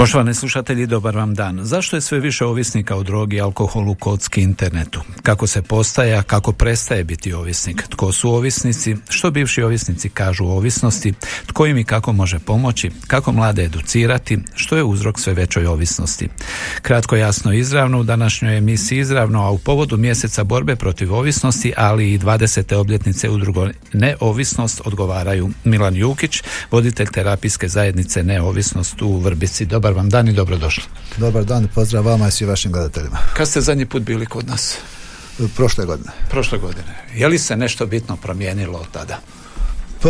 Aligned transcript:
Poštovani 0.00 0.34
slušatelji, 0.34 0.86
dobar 0.86 1.16
vam 1.16 1.34
dan. 1.34 1.58
Zašto 1.62 1.96
je 1.96 2.00
sve 2.00 2.20
više 2.20 2.44
ovisnika 2.44 2.96
o 2.96 3.02
drogi, 3.02 3.40
alkoholu, 3.40 3.94
kocki, 3.94 4.42
internetu? 4.42 5.00
Kako 5.22 5.46
se 5.46 5.62
postaje, 5.62 6.16
a 6.16 6.22
kako 6.22 6.52
prestaje 6.52 7.04
biti 7.04 7.32
ovisnik? 7.32 7.82
Tko 7.88 8.12
su 8.12 8.30
ovisnici? 8.30 8.96
Što 9.08 9.30
bivši 9.30 9.62
ovisnici 9.62 10.08
kažu 10.08 10.44
o 10.44 10.56
ovisnosti? 10.56 11.12
Tko 11.46 11.66
im 11.66 11.78
i 11.78 11.84
kako 11.84 12.12
može 12.12 12.38
pomoći? 12.38 12.90
Kako 13.06 13.32
mlade 13.32 13.64
educirati? 13.64 14.38
Što 14.54 14.76
je 14.76 14.84
uzrok 14.84 15.20
sve 15.20 15.34
većoj 15.34 15.66
ovisnosti? 15.66 16.28
Kratko, 16.82 17.16
jasno, 17.16 17.52
izravno 17.52 18.00
u 18.00 18.04
današnjoj 18.04 18.58
emisiji 18.58 18.98
izravno, 18.98 19.42
a 19.42 19.50
u 19.50 19.58
povodu 19.58 19.96
mjeseca 19.96 20.44
borbe 20.44 20.76
protiv 20.76 21.14
ovisnosti, 21.14 21.72
ali 21.76 22.12
i 22.12 22.18
20. 22.18 22.74
obljetnice 22.74 23.30
udrugo 23.30 23.68
Neovisnost 23.92 24.80
odgovaraju 24.84 25.50
Milan 25.64 25.96
Jukić, 25.96 26.42
voditelj 26.70 27.06
terapijske 27.12 27.68
zajednice 27.68 28.22
Neovisnost 28.22 29.02
u 29.02 29.18
Vrbici. 29.18 29.66
Dobar 29.66 29.89
vam 29.94 30.10
dan 30.10 30.28
i 30.28 30.32
dobrodošli. 30.32 30.84
Dobar 31.16 31.44
dan, 31.44 31.68
pozdrav 31.74 32.04
vama 32.04 32.28
i 32.28 32.30
svim 32.30 32.48
vašim 32.48 32.72
gledateljima. 32.72 33.18
Kad 33.36 33.48
ste 33.48 33.60
zadnji 33.60 33.86
put 33.86 34.02
bili 34.02 34.26
kod 34.26 34.48
nas? 34.48 34.76
Prošle 35.56 35.84
godine. 35.84 36.10
Prošle 36.30 36.58
godine. 36.58 37.04
Je 37.14 37.28
li 37.28 37.38
se 37.38 37.56
nešto 37.56 37.86
bitno 37.86 38.16
promijenilo 38.16 38.78
od 38.78 38.86
tada? 38.92 39.20
Pa 40.02 40.08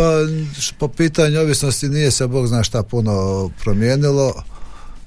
po 0.77 0.87
pitanju 0.87 1.39
ovisnosti 1.39 1.89
nije 1.89 2.11
se 2.11 2.27
Bog 2.27 2.47
zna 2.47 2.63
šta 2.63 2.83
puno 2.83 3.49
promijenilo. 3.63 4.43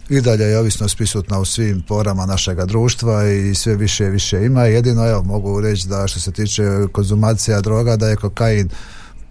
I 0.09 0.21
dalje 0.21 0.45
je 0.45 0.59
ovisnost 0.59 0.97
prisutna 0.97 1.39
u 1.39 1.45
svim 1.45 1.83
porama 1.89 2.27
našega 2.27 2.65
društva 2.65 3.29
i 3.29 3.55
sve 3.55 3.77
više 3.77 4.05
i 4.05 4.11
više 4.11 4.45
ima. 4.45 4.65
Jedino 4.65 5.09
evo 5.09 5.23
mogu 5.23 5.61
reći 5.61 5.89
da 5.89 6.09
što 6.09 6.21
se 6.21 6.33
tiče 6.33 6.63
konzumacija 6.93 7.61
droga 7.61 7.97
da 7.97 8.09
je 8.09 8.17
kokain 8.17 8.69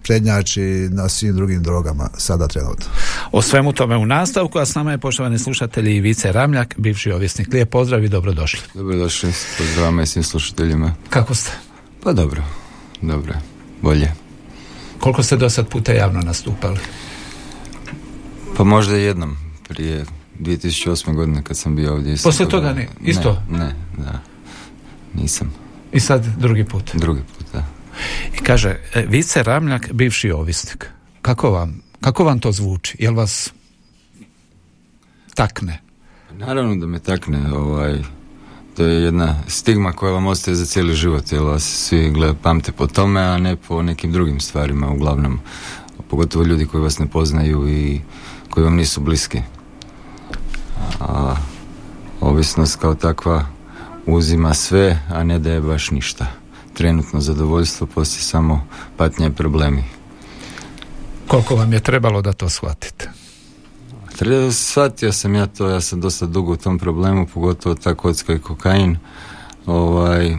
prednjači 0.04 0.60
na 0.90 1.08
svim 1.08 1.36
drugim 1.36 1.62
drogama 1.62 2.08
sada 2.16 2.48
trenutno. 2.48 2.86
O 3.32 3.42
svemu 3.42 3.72
tome 3.72 3.96
u 3.96 4.06
nastavku, 4.06 4.58
a 4.58 4.66
s 4.66 4.74
nama 4.74 4.90
je 4.92 4.98
poštovani 4.98 5.38
slušatelji 5.38 5.96
Ivice 5.96 6.32
Ramljak, 6.32 6.74
bivši 6.78 7.12
ovisnik. 7.12 7.52
Lijep 7.52 7.70
pozdrav 7.70 8.04
i 8.04 8.08
dobrodošli. 8.08 8.60
Dobrodošli, 8.74 9.32
pozdravam 9.58 10.00
i 10.00 10.06
svim 10.06 10.24
slušateljima. 10.24 10.94
Kako 11.10 11.34
ste? 11.34 11.50
Pa 12.02 12.12
dobro, 12.12 12.42
dobro, 13.02 13.34
bolje. 13.82 14.12
Koliko 15.00 15.22
ste 15.22 15.36
do 15.36 15.50
sad 15.50 15.68
puta 15.68 15.92
javno 15.92 16.20
nastupali? 16.20 16.78
Pa 18.56 18.64
možda 18.64 18.96
jednom, 18.96 19.36
prije 19.68 20.04
2008. 20.40 21.14
godine 21.14 21.42
kad 21.42 21.56
sam 21.56 21.76
bio 21.76 21.92
ovdje. 21.92 22.16
Poslije 22.24 22.48
toga 22.48 22.72
ne, 22.72 22.88
isto? 23.02 23.42
Ne, 23.50 23.58
ne, 23.58 23.74
da. 23.98 24.20
Nisam, 25.14 25.54
I 25.92 26.00
sad 26.00 26.26
drugi 26.38 26.64
put. 26.64 26.90
drugi 26.94 27.20
put. 27.38 27.43
I 28.34 28.36
kaže, 28.36 28.80
e, 28.94 29.06
Vice 29.08 29.42
Ramljak, 29.42 29.92
bivši 29.92 30.30
ovisnik. 30.30 30.90
Kako 31.22 31.50
vam, 31.50 31.82
kako 32.00 32.24
vam 32.24 32.40
to 32.40 32.52
zvuči? 32.52 32.96
Jel 33.00 33.14
vas 33.14 33.52
takne? 35.34 35.80
Naravno 36.32 36.76
da 36.76 36.86
me 36.86 36.98
takne, 36.98 37.52
ovaj, 37.52 38.02
to 38.76 38.84
je 38.84 39.02
jedna 39.02 39.36
stigma 39.46 39.92
koja 39.92 40.12
vam 40.12 40.26
ostaje 40.26 40.54
za 40.54 40.66
cijeli 40.66 40.94
život, 40.94 41.32
jer 41.32 41.42
vas 41.42 41.62
svi 41.62 42.10
gleda, 42.10 42.34
pamte 42.42 42.72
po 42.72 42.86
tome, 42.86 43.20
a 43.20 43.38
ne 43.38 43.56
po 43.56 43.82
nekim 43.82 44.12
drugim 44.12 44.40
stvarima, 44.40 44.90
uglavnom. 44.90 45.40
Pogotovo 46.10 46.44
ljudi 46.44 46.66
koji 46.66 46.82
vas 46.82 46.98
ne 46.98 47.06
poznaju 47.06 47.68
i 47.68 48.00
koji 48.50 48.64
vam 48.64 48.74
nisu 48.74 49.00
bliski. 49.00 49.40
A 51.00 51.36
ovisnost 52.20 52.76
kao 52.76 52.94
takva 52.94 53.46
uzima 54.06 54.54
sve, 54.54 54.98
a 55.08 55.24
ne 55.24 55.38
daje 55.38 55.60
baš 55.60 55.90
ništa. 55.90 56.26
Trenutno 56.74 57.20
zadovoljstvo, 57.20 57.86
poslije 57.86 58.22
samo 58.22 58.66
patnja 58.96 59.26
i 59.26 59.30
problemi. 59.30 59.84
Koliko 61.28 61.56
vam 61.56 61.72
je 61.72 61.80
trebalo 61.80 62.22
da 62.22 62.32
to 62.32 62.48
shvatite? 62.48 63.10
Treba, 64.16 64.52
shvatio 64.52 65.12
sam 65.12 65.34
ja 65.34 65.46
to, 65.46 65.68
ja 65.68 65.80
sam 65.80 66.00
dosta 66.00 66.26
dugo 66.26 66.52
u 66.52 66.56
tom 66.56 66.78
problemu, 66.78 67.26
pogotovo 67.34 67.74
ta 67.74 67.94
kocka 67.94 68.34
i 68.34 68.38
kokain. 68.38 68.96
Ovaj, 69.66 70.36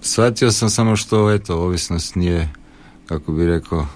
shvatio 0.00 0.52
sam 0.52 0.70
samo 0.70 0.96
što, 0.96 1.32
eto, 1.32 1.56
ovisnost 1.56 2.14
nije, 2.14 2.48
kako 3.06 3.32
bi 3.32 3.46
rekao, 3.46 3.86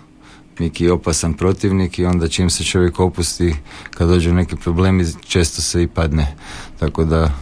neki 0.58 0.88
opasan 0.88 1.34
protivnik 1.34 1.98
i 1.98 2.04
onda 2.04 2.28
čim 2.28 2.50
se 2.50 2.64
čovjek 2.64 3.00
opusti, 3.00 3.54
kad 3.90 4.08
dođu 4.08 4.34
neki 4.34 4.56
problemi, 4.56 5.06
često 5.26 5.62
se 5.62 5.82
i 5.82 5.88
padne. 5.88 6.36
Tako 6.78 7.04
da 7.04 7.32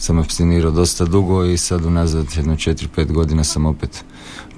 sam 0.00 0.18
abstinirao 0.18 0.70
dosta 0.70 1.04
dugo 1.04 1.44
i 1.44 1.56
sad 1.56 1.84
unazad 1.84 2.26
jedno 2.36 2.54
4-5 2.54 3.12
godina 3.12 3.44
sam 3.44 3.66
opet 3.66 4.04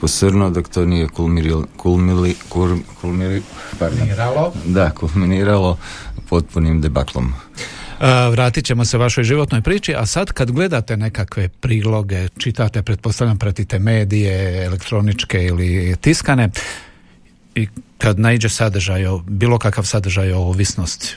posrnuo 0.00 0.50
dok 0.50 0.68
to 0.68 0.86
nije 0.86 1.08
kulmiril, 1.08 1.62
kulmili, 1.76 2.34
kur, 2.48 2.76
kulmiri, 3.00 3.42
pardon, 3.78 4.08
Miralo? 4.08 4.52
da, 4.64 4.90
kulminiralo 4.90 5.78
potpunim 6.28 6.80
debaklom. 6.80 7.32
A, 8.00 8.28
vratit 8.28 8.64
ćemo 8.64 8.84
se 8.84 8.98
vašoj 8.98 9.24
životnoj 9.24 9.62
priči, 9.62 9.94
a 9.94 10.06
sad 10.06 10.32
kad 10.32 10.50
gledate 10.50 10.96
nekakve 10.96 11.48
priloge, 11.48 12.28
čitate, 12.38 12.82
pretpostavljam, 12.82 13.38
pratite 13.38 13.78
medije, 13.78 14.64
elektroničke 14.64 15.44
ili 15.44 15.96
tiskane, 16.00 16.50
i 17.54 17.68
kad 17.98 18.18
naiđe 18.18 18.48
sadržaj, 18.48 19.02
bilo 19.26 19.58
kakav 19.58 19.84
sadržaj 19.84 20.32
o 20.32 20.38
ovisnosti, 20.38 21.16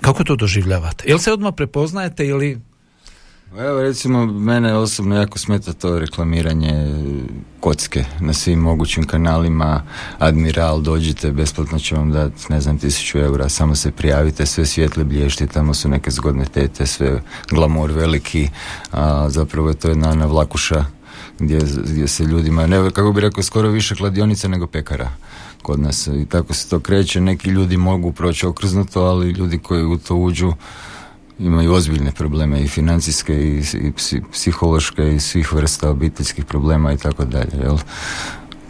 kako 0.00 0.24
to 0.24 0.36
doživljavate? 0.36 1.04
Jel 1.08 1.18
se 1.18 1.32
odmah 1.32 1.54
prepoznajete 1.56 2.26
ili 2.26 2.60
Evo 3.56 3.82
recimo 3.82 4.26
mene 4.26 4.74
osobno 4.74 5.16
jako 5.16 5.38
smeta 5.38 5.72
to 5.72 5.98
reklamiranje 5.98 6.94
kocke 7.60 8.04
na 8.20 8.32
svim 8.32 8.58
mogućim 8.58 9.06
kanalima. 9.06 9.82
Admiral 10.18 10.80
dođite 10.80 11.32
besplatno 11.32 11.78
će 11.78 11.94
vam 11.94 12.12
dati 12.12 12.52
ne 12.52 12.60
znam 12.60 12.78
tisuću 12.78 13.18
eura 13.18 13.48
samo 13.48 13.74
se 13.74 13.90
prijavite 13.90 14.46
sve 14.46 14.66
svijetle 14.66 15.04
blješti 15.04 15.46
tamo 15.46 15.74
su 15.74 15.88
neke 15.88 16.10
zgodne 16.10 16.44
tete 16.44 16.86
sve 16.86 17.22
glamur 17.50 17.90
veliki. 17.90 18.48
A 18.92 19.30
zapravo 19.30 19.68
je 19.68 19.74
to 19.74 19.88
jedna 19.88 20.10
ona 20.10 20.26
vlakuša 20.26 20.84
gdje, 21.38 21.58
gdje 21.84 22.08
se 22.08 22.24
ljudima 22.24 22.66
ne, 22.66 22.90
kako 22.90 23.12
bi 23.12 23.20
rekao 23.20 23.42
skoro 23.42 23.68
više 23.68 23.94
kladionica 23.94 24.48
nego 24.48 24.66
pekara 24.66 25.10
kod 25.62 25.80
nas. 25.80 26.06
I 26.06 26.26
tako 26.30 26.54
se 26.54 26.68
to 26.68 26.80
kreće. 26.80 27.20
Neki 27.20 27.50
ljudi 27.50 27.76
mogu 27.76 28.12
proći 28.12 28.46
okrznuto 28.46 29.00
ali 29.00 29.30
ljudi 29.30 29.58
koji 29.58 29.84
u 29.84 29.98
to 29.98 30.16
uđu 30.16 30.52
imaju 31.38 31.72
ozbiljne 31.72 32.12
probleme 32.12 32.62
i 32.62 32.68
financijske 32.68 33.34
i, 33.34 33.58
i 33.58 33.92
psi- 33.92 34.22
psihološke 34.32 35.14
i 35.14 35.20
svih 35.20 35.52
vrsta 35.52 35.90
obiteljskih 35.90 36.44
problema 36.44 36.92
i 36.92 36.96
tako 36.96 37.24
dalje, 37.24 37.56
jel? 37.62 37.78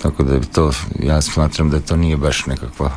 Tako 0.02 0.22
da 0.22 0.40
to, 0.40 0.72
ja 1.02 1.22
smatram 1.22 1.70
da 1.70 1.80
to 1.80 1.96
nije 1.96 2.16
baš 2.16 2.46
nekakva 2.46 2.90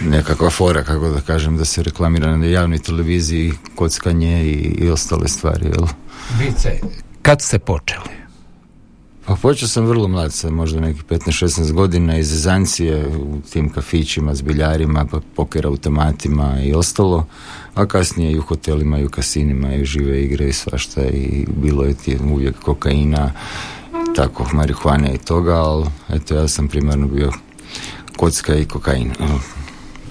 nekakva 0.00 0.50
fora, 0.50 0.84
kako 0.84 1.08
da 1.08 1.20
kažem, 1.20 1.56
da 1.56 1.64
se 1.64 1.82
reklamira 1.82 2.36
na 2.36 2.46
javnoj 2.46 2.78
televiziji 2.78 3.52
kockanje 3.74 4.44
i, 4.44 4.74
i 4.84 4.90
ostale 4.90 5.28
stvari, 5.28 5.66
jel? 5.66 5.86
vice? 6.38 6.80
Kad 7.22 7.42
ste 7.42 7.58
počeli? 7.58 8.20
Pa 9.26 9.36
počeo 9.36 9.68
sam 9.68 9.86
vrlo 9.86 10.08
mlad, 10.08 10.32
sam 10.32 10.54
možda 10.54 10.80
nekih 10.80 11.04
15-16 11.04 11.72
godina 11.72 12.18
iz 12.18 12.28
Zezancije 12.28 13.06
u 13.08 13.40
tim 13.52 13.68
kafićima, 13.68 14.34
zbiljarima, 14.34 15.06
pa 15.10 15.20
poker 15.36 15.66
automatima 15.66 16.62
i 16.62 16.74
ostalo, 16.74 17.26
a 17.74 17.86
kasnije 17.86 18.32
i 18.32 18.38
u 18.38 18.42
hotelima 18.42 18.98
i 18.98 19.04
u 19.04 19.10
kasinima 19.10 19.74
i 19.74 19.84
žive 19.84 20.22
igre 20.22 20.48
i 20.48 20.52
svašta 20.52 21.02
i 21.02 21.46
bilo 21.56 21.84
je 21.84 21.94
ti 21.94 22.18
uvijek 22.32 22.60
kokaina, 22.60 23.32
tako, 24.16 24.46
marihuane 24.52 25.14
i 25.14 25.18
toga, 25.18 25.54
ali 25.54 25.86
eto 26.08 26.34
ja 26.34 26.48
sam 26.48 26.68
primarno 26.68 27.06
bio 27.06 27.32
kocka 28.16 28.54
i 28.54 28.64
kokain. 28.64 29.12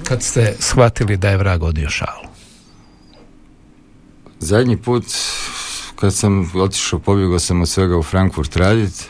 Kad 0.03 0.23
ste 0.23 0.55
shvatili 0.59 1.17
da 1.17 1.29
je 1.29 1.37
vrag 1.37 1.63
odio 1.63 1.89
šalu? 1.89 2.29
Zadnji 4.39 4.77
put 4.77 5.05
kad 5.95 6.13
sam 6.15 6.51
otišao, 6.55 6.99
pobjegao 6.99 7.39
sam 7.39 7.61
od 7.61 7.69
svega 7.69 7.97
u 7.97 8.03
Frankfurt 8.03 8.55
radit 8.55 9.05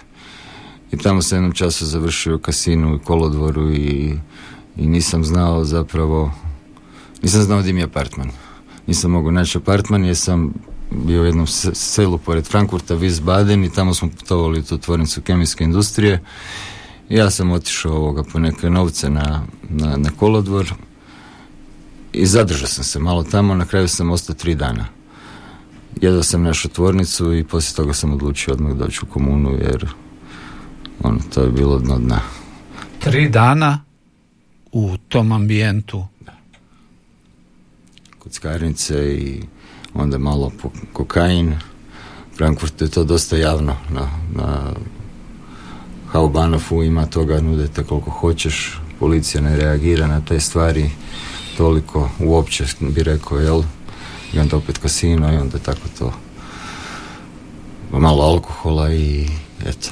i 0.92 0.98
tamo 0.98 1.22
sam 1.22 1.38
jednom 1.38 1.52
času 1.52 1.86
završio 1.86 2.38
kasinu 2.38 2.96
i 2.96 3.00
kolodvoru 3.00 3.72
i, 3.72 4.18
i 4.78 4.88
nisam 4.88 5.24
znao 5.24 5.66
zapravo, 5.66 6.32
nisam 7.24 7.42
znao 7.42 7.60
gdje 7.60 7.74
mi 7.74 7.80
je 7.80 7.84
apartman. 7.84 8.32
Nisam 8.88 9.12
mogao 9.12 9.32
naći 9.32 9.58
apartman 9.58 10.06
jer 10.06 10.16
sam 10.16 10.54
bio 10.92 11.22
u 11.22 11.26
jednom 11.26 11.48
se- 11.48 11.76
selu 11.76 12.18
pored 12.18 12.46
Frankfurta, 12.46 12.96
Wiesbaden 12.96 13.66
i 13.66 13.74
tamo 13.74 13.94
smo 13.94 14.10
putovali 14.10 14.64
tu 14.64 14.78
tvornicu 14.78 15.22
kemijske 15.22 15.64
industrije. 15.64 16.22
Ja 17.10 17.30
sam 17.30 17.52
otišao 17.52 17.94
ovoga 17.96 18.24
po 18.24 18.40
neke 18.40 18.70
novce 18.70 19.10
na, 19.10 19.44
na, 19.70 19.98
na 19.98 20.10
kolodvor 20.20 20.74
i 22.14 22.26
zadržao 22.26 22.68
sam 22.68 22.84
se 22.84 23.00
malo 23.00 23.24
tamo, 23.24 23.56
na 23.56 23.66
kraju 23.66 23.88
sam 23.88 24.12
ostao 24.12 24.36
tri 24.36 24.56
dana 24.56 24.86
jedva 26.02 26.24
sam 26.24 26.44
našao 26.44 26.72
tvornicu 26.72 27.34
i 27.34 27.44
poslije 27.44 27.76
toga 27.76 27.94
sam 27.94 28.14
odlučio 28.14 28.54
odmah 28.54 28.74
doći 28.74 29.00
u 29.04 29.14
komunu 29.14 29.52
jer 29.52 29.88
ono, 31.04 31.20
to 31.34 31.42
je 31.42 31.50
bilo 31.52 31.80
dno 31.80 32.00
dna. 32.00 32.20
Tri 33.00 33.30
dana 33.30 33.82
u 34.72 34.98
tom 34.98 35.32
ambijentu. 35.32 36.06
Kockarnice 38.20 39.16
i 39.16 39.42
onda 39.94 40.18
malo 40.18 40.52
kokain. 40.94 41.56
Frankfurt 42.38 42.82
je 42.82 42.90
to 42.90 43.04
dosta 43.04 43.38
javno 43.38 43.76
na, 43.90 44.08
na 44.36 44.74
Haubanofu 46.12 46.84
ima 46.84 47.06
toga, 47.06 47.42
nudete 47.42 47.84
koliko 47.84 48.12
hoćeš, 48.12 48.80
policija 49.00 49.42
ne 49.42 49.58
reagira 49.58 50.08
na 50.08 50.22
te 50.22 50.40
stvari 50.40 50.90
toliko 51.58 52.10
uopće 52.20 52.66
bi 52.80 53.04
rekao, 53.04 53.38
jel? 53.38 53.64
I 54.34 54.40
onda 54.40 54.58
opet 54.58 54.78
kasino 54.78 55.34
i 55.34 55.38
onda 55.38 55.58
tako 55.58 55.88
to 56.00 56.14
malo 57.92 58.24
alkohola 58.24 58.94
i 58.94 59.28
eto 59.66 59.90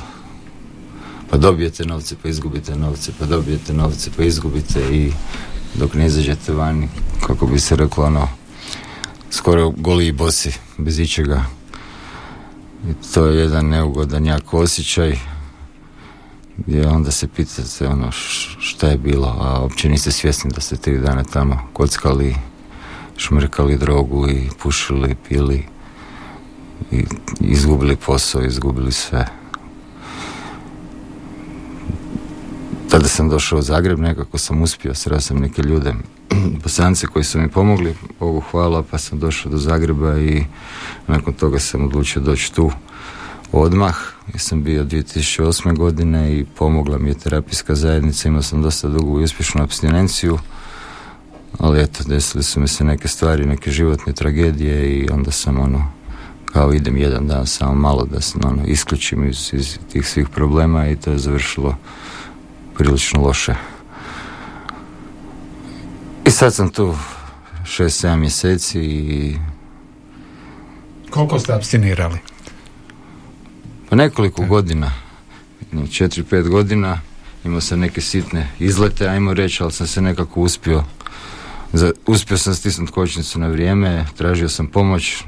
pa 1.29 1.37
dobijete 1.37 1.85
novce 1.85 2.15
pa 2.23 2.29
izgubite 2.29 2.75
novce 2.75 3.11
pa 3.19 3.25
dobijete 3.25 3.73
novce 3.73 4.11
pa 4.17 4.23
izgubite 4.23 4.95
i 4.95 5.11
dok 5.77 5.93
ne 5.93 6.05
izađete 6.05 6.53
vani 6.53 6.89
kako 7.27 7.45
bi 7.45 7.59
se 7.59 7.75
reklo 7.75 8.05
ono 8.05 8.27
skoro 9.29 9.69
goli 9.69 10.07
i 10.07 10.11
bosi 10.11 10.53
bez 10.77 10.99
ičega 10.99 11.43
i 12.89 13.13
to 13.13 13.25
je 13.25 13.39
jedan 13.39 13.69
neugodan 13.69 14.25
jak 14.25 14.53
osjećaj 14.53 15.17
gdje 16.57 16.87
onda 16.87 17.11
se 17.11 17.27
pitate 17.27 17.87
ono 17.87 18.11
šta 18.59 18.87
je 18.87 18.97
bilo 18.97 19.35
a 19.39 19.61
uopće 19.61 19.89
niste 19.89 20.11
svjesni 20.11 20.51
da 20.51 20.61
ste 20.61 20.75
tri 20.75 20.99
dana 20.99 21.23
tamo 21.23 21.59
kockali 21.73 22.35
šmrkali 23.17 23.77
drogu 23.77 24.29
i 24.29 24.49
pušili, 24.63 25.15
pili 25.29 25.63
i 26.91 27.05
izgubili 27.39 27.95
posao, 27.95 28.43
izgubili 28.43 28.91
sve. 28.91 29.27
Tada 32.97 33.09
sam 33.09 33.29
došao 33.29 33.59
u 33.59 33.61
Zagreb, 33.61 33.99
nekako 33.99 34.37
sam 34.37 34.61
uspio, 34.61 34.95
sreo 34.95 35.19
sam 35.19 35.37
neke 35.37 35.61
ljude, 35.61 35.93
bosance 36.63 37.07
koji 37.07 37.25
su 37.25 37.39
mi 37.39 37.49
pomogli, 37.49 37.95
Bogu 38.19 38.39
hvala, 38.51 38.83
pa 38.91 38.97
sam 38.97 39.19
došao 39.19 39.51
do 39.51 39.57
Zagreba 39.57 40.19
i 40.19 40.43
nakon 41.07 41.33
toga 41.33 41.59
sam 41.59 41.85
odlučio 41.85 42.21
doći 42.21 42.53
tu 42.53 42.71
odmah. 43.51 43.95
Ja 44.33 44.39
sam 44.39 44.63
bio 44.63 44.83
2008. 44.83 45.77
godine 45.77 46.37
i 46.37 46.45
pomogla 46.57 46.97
mi 46.97 47.09
je 47.09 47.19
terapijska 47.19 47.75
zajednica, 47.75 48.27
imao 48.27 48.41
sam 48.41 48.61
dosta 48.61 48.87
dugu 48.87 49.19
i 49.19 49.23
uspješnu 49.23 49.63
abstinenciju 49.63 50.39
ali 51.57 51.81
eto, 51.81 52.03
desili 52.07 52.43
su 52.43 52.59
mi 52.59 52.67
se 52.67 52.83
neke 52.83 53.07
stvari, 53.07 53.45
neke 53.45 53.71
životne 53.71 54.13
tragedije 54.13 54.99
i 54.99 55.09
onda 55.11 55.31
sam 55.31 55.59
ono, 55.59 55.91
kao 56.45 56.73
idem 56.73 56.97
jedan 56.97 57.27
dan 57.27 57.47
samo 57.47 57.75
malo 57.75 58.05
da 58.05 58.21
se 58.21 58.37
ono, 58.43 58.65
isključim 58.65 59.29
iz, 59.29 59.49
iz 59.53 59.79
tih 59.91 60.07
svih 60.07 60.29
problema 60.29 60.87
i 60.87 60.95
to 60.95 61.11
je 61.11 61.17
završilo 61.17 61.75
prilično 62.77 63.21
loše. 63.21 63.55
I 66.25 66.31
sad 66.31 66.53
sam 66.53 66.69
tu 66.69 66.95
šest, 67.65 67.99
sedam 67.99 68.19
mjeseci 68.19 68.79
i... 68.79 69.37
Koliko 71.09 71.39
ste 71.39 71.53
abstinirali? 71.53 72.17
Pa 73.89 73.95
nekoliko 73.95 74.45
godina, 74.45 74.91
četiri, 75.91 76.23
pet 76.23 76.49
godina, 76.49 77.01
imao 77.45 77.61
sam 77.61 77.79
neke 77.79 78.01
sitne 78.01 78.49
izlete, 78.59 79.07
ajmo 79.07 79.33
reći, 79.33 79.63
ali 79.63 79.71
sam 79.71 79.87
se 79.87 80.01
nekako 80.01 80.41
uspio 80.41 80.83
za, 81.73 81.91
uspio 82.05 82.37
sam 82.37 82.55
stisnuti 82.55 82.91
kočnicu 82.91 83.39
na 83.39 83.47
vrijeme, 83.47 84.05
tražio 84.17 84.49
sam 84.49 84.67
pomoć, 84.67 85.23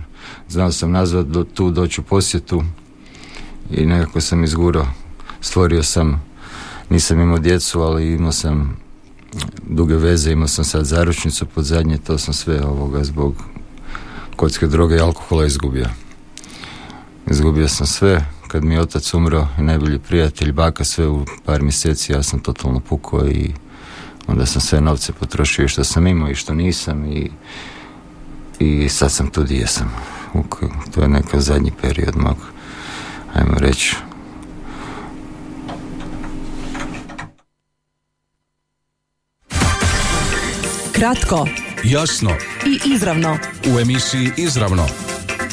znao 0.50 0.72
sam 0.72 0.92
nazvat 0.92 1.26
do, 1.26 1.44
tu 1.44 1.72
doći 1.72 2.02
u 2.02 2.04
posjetu 2.04 2.64
i 3.72 3.86
nekako 3.86 4.22
sam 4.22 4.44
izgurao. 4.44 4.88
Stvorio 5.42 5.84
sam, 5.84 6.29
nisam 6.90 7.20
imao 7.20 7.40
djecu, 7.40 7.82
ali 7.82 8.14
imao 8.14 8.32
sam 8.32 8.78
duge 9.68 9.96
veze, 9.96 10.32
imao 10.32 10.48
sam 10.48 10.66
sad 10.66 10.86
zaručnicu 10.86 11.46
pod 11.46 11.64
zadnje, 11.64 11.98
to 11.98 12.18
sam 12.18 12.34
sve 12.34 12.66
ovoga 12.66 13.04
zbog 13.04 13.36
kocke 14.36 14.68
droge 14.68 14.96
i 14.96 15.00
alkohola 15.00 15.46
izgubio. 15.46 15.90
Izgubio 17.28 17.68
sam 17.68 17.88
sve, 17.88 18.26
kad 18.48 18.64
mi 18.64 18.80
otac 18.80 19.14
umro 19.14 19.48
i 19.60 19.62
najbolji 19.62 20.00
prijatelj, 20.00 20.52
baka, 20.52 20.84
sve 20.84 21.08
u 21.08 21.26
par 21.46 21.62
mjeseci, 21.62 22.12
ja 22.12 22.24
sam 22.24 22.40
totalno 22.40 22.80
pukao 22.80 23.28
i 23.28 23.54
onda 24.28 24.46
sam 24.46 24.62
sve 24.62 24.82
novce 24.82 25.14
potrošio 25.14 25.68
što 25.68 25.84
sam 25.84 26.08
imao 26.08 26.30
i 26.30 26.36
što 26.36 26.54
nisam 26.54 27.06
i, 27.06 27.32
i 28.60 28.90
sad 28.90 29.12
sam 29.12 29.30
tu 29.30 29.44
gdje 29.44 29.68
sam. 29.68 29.92
To 30.96 31.02
je 31.02 31.08
neka 31.08 31.40
zadnji 31.40 31.72
period 31.82 32.18
mog, 32.18 32.38
ajmo 33.34 33.58
reći, 33.58 33.96
Kratko, 41.00 41.48
jasno 41.84 42.30
i 42.66 42.94
izravno. 42.94 43.38
U 43.76 43.80
emisiji 43.80 44.32
Izravno 44.38 44.86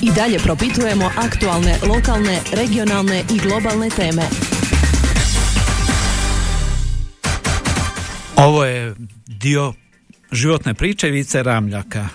I 0.02 0.10
dalje 0.16 0.38
propitujemo 0.38 1.10
aktualne, 1.16 1.78
lokalne, 1.88 2.40
regionalne 2.52 3.24
i 3.34 3.38
globalne 3.38 3.90
teme. 3.90 4.22
Ovo 8.36 8.64
je 8.64 8.94
dio 9.26 9.72
životne 10.32 10.74
priče 10.74 11.08
Vice 11.08 11.42
Ramljaka 11.42 12.08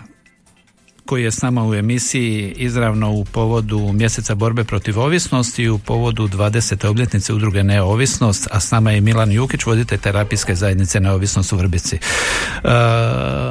koji 1.11 1.23
je 1.23 1.31
s 1.31 1.41
nama 1.41 1.67
u 1.67 1.73
emisiji 1.73 2.53
izravno 2.57 3.11
u 3.11 3.25
povodu 3.25 3.93
mjeseca 3.93 4.35
borbe 4.35 4.63
protiv 4.63 4.99
ovisnosti 4.99 5.63
i 5.63 5.69
u 5.69 5.79
povodu 5.79 6.27
20. 6.27 6.87
obljetnice 6.87 7.33
udruge 7.33 7.63
Neovisnost, 7.63 8.47
a 8.51 8.59
s 8.59 8.71
nama 8.71 8.91
je 8.91 9.01
Milan 9.01 9.31
Jukić, 9.31 9.65
voditelj 9.65 9.97
terapijske 9.97 10.55
zajednice 10.55 10.99
Neovisnost 10.99 11.53
u 11.53 11.57
Vrbici. 11.57 11.97
Uh, 12.63 12.71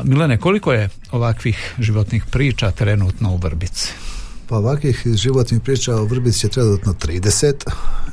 Milane, 0.05 0.39
koliko 0.39 0.73
je 0.73 0.89
ovakvih 1.11 1.75
životnih 1.79 2.25
priča 2.31 2.71
trenutno 2.71 3.31
u 3.31 3.37
Vrbici? 3.37 3.93
Pa 4.51 4.57
ovakvih 4.57 5.03
životnih 5.15 5.61
priča 5.61 5.97
u 5.97 6.05
Vrbici 6.05 6.47
je 6.47 6.51
trenutno 6.51 6.93
30 6.93 7.55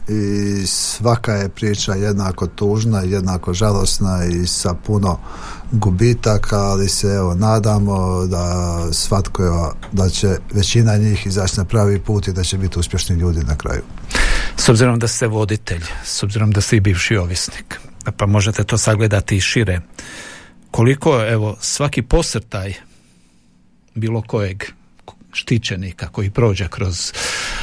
i 0.08 0.68
svaka 0.68 1.34
je 1.34 1.50
priča 1.50 1.94
jednako 1.94 2.48
tužna, 2.48 3.02
jednako 3.02 3.54
žalosna 3.54 4.26
i 4.26 4.48
sa 4.48 4.74
puno 4.74 5.20
gubitaka, 5.72 6.58
ali 6.58 6.90
se 6.90 7.08
evo 7.08 7.36
nadamo 7.36 8.26
da 8.26 8.78
svatko 8.92 9.74
da 9.92 10.10
će 10.10 10.38
većina 10.54 10.98
njih 10.98 11.28
izaći 11.28 11.58
na 11.58 11.66
pravi 11.66 12.00
put 12.00 12.28
i 12.28 12.34
da 12.34 12.44
će 12.44 12.58
biti 12.58 12.80
uspješni 12.80 13.16
ljudi 13.16 13.44
na 13.44 13.58
kraju. 13.58 13.82
S 14.58 14.70
obzirom 14.70 15.00
da 15.00 15.08
ste 15.08 15.28
voditelj, 15.28 15.84
s 16.06 16.24
obzirom 16.24 16.52
da 16.52 16.62
ste 16.62 16.78
i 16.78 16.80
bivši 16.80 17.18
ovisnik, 17.18 17.80
pa 18.18 18.26
možete 18.26 18.64
to 18.64 18.78
sagledati 18.78 19.38
i 19.38 19.42
šire. 19.42 19.82
Koliko, 20.72 21.26
evo, 21.28 21.58
svaki 21.62 22.02
posrtaj 22.02 22.74
bilo 23.96 24.22
kojeg 24.22 24.64
štićenika 25.38 26.08
koji 26.08 26.30
prođe 26.30 26.68
kroz 26.68 27.12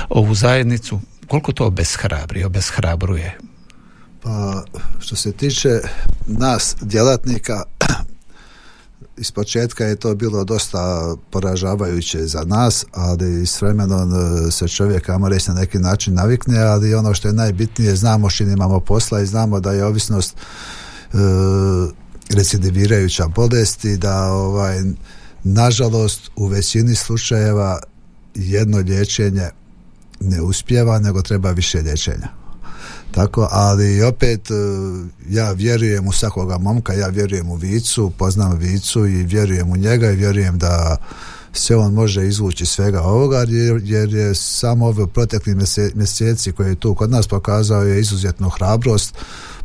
ovu 0.08 0.34
zajednicu, 0.34 1.00
koliko 1.28 1.52
to 1.52 1.66
obeshrabri, 1.66 2.44
obeshrabruje? 2.44 3.38
Pa, 4.22 4.64
što 4.98 5.16
se 5.16 5.32
tiče 5.32 5.80
nas, 6.26 6.76
djelatnika, 6.80 7.62
iz 9.22 9.30
početka 9.30 9.84
je 9.84 9.96
to 9.96 10.14
bilo 10.14 10.44
dosta 10.44 11.14
poražavajuće 11.30 12.26
za 12.26 12.44
nas, 12.44 12.84
ali 12.92 13.46
s 13.46 13.62
vremenom 13.62 14.12
e, 14.14 14.50
se 14.50 14.68
čovjek, 14.68 15.08
ajmo 15.08 15.28
reći, 15.28 15.50
na 15.50 15.54
neki 15.54 15.78
način 15.78 16.14
navikne, 16.14 16.58
ali 16.58 16.94
ono 16.94 17.14
što 17.14 17.28
je 17.28 17.34
najbitnije, 17.34 17.96
znamo 17.96 18.30
što 18.30 18.44
imamo 18.44 18.80
posla 18.80 19.20
i 19.20 19.26
znamo 19.26 19.60
da 19.60 19.72
je 19.72 19.84
ovisnost 19.84 20.36
e, 20.36 21.16
recidivirajuća 22.30 23.28
bolest 23.28 23.84
i 23.84 23.96
da 23.96 24.32
ovaj, 24.32 24.82
nažalost 25.44 26.30
u 26.36 26.46
većini 26.46 26.94
slučajeva 26.94 27.80
jedno 28.34 28.78
liječenje 28.78 29.48
ne 30.20 30.40
uspjeva, 30.40 30.98
nego 30.98 31.22
treba 31.22 31.50
više 31.50 31.80
liječenja. 31.80 32.28
Tako, 33.10 33.48
ali 33.50 34.02
opet 34.02 34.50
e, 34.50 34.54
ja 35.28 35.52
vjerujem 35.52 36.08
u 36.08 36.12
svakoga 36.12 36.58
momka, 36.58 36.92
ja 36.92 37.08
vjerujem 37.08 37.50
u 37.50 37.54
Vicu, 37.54 38.12
poznam 38.18 38.58
Vicu 38.58 39.06
i 39.06 39.22
vjerujem 39.22 39.70
u 39.70 39.76
njega 39.76 40.10
i 40.10 40.16
vjerujem 40.16 40.58
da 40.58 40.96
se 41.52 41.76
on 41.76 41.92
može 41.92 42.26
izvući 42.26 42.66
svega 42.66 43.02
ovoga 43.02 43.38
jer, 43.38 43.80
jer 43.84 44.14
je 44.14 44.34
samo 44.34 44.86
ove 44.86 45.06
protekli 45.06 45.56
mjeseci 45.94 46.52
koji 46.52 46.68
je 46.68 46.80
tu 46.80 46.94
kod 46.94 47.10
nas 47.10 47.26
pokazao 47.26 47.82
je 47.82 48.00
izuzetnu 48.00 48.48
hrabrost 48.48 49.14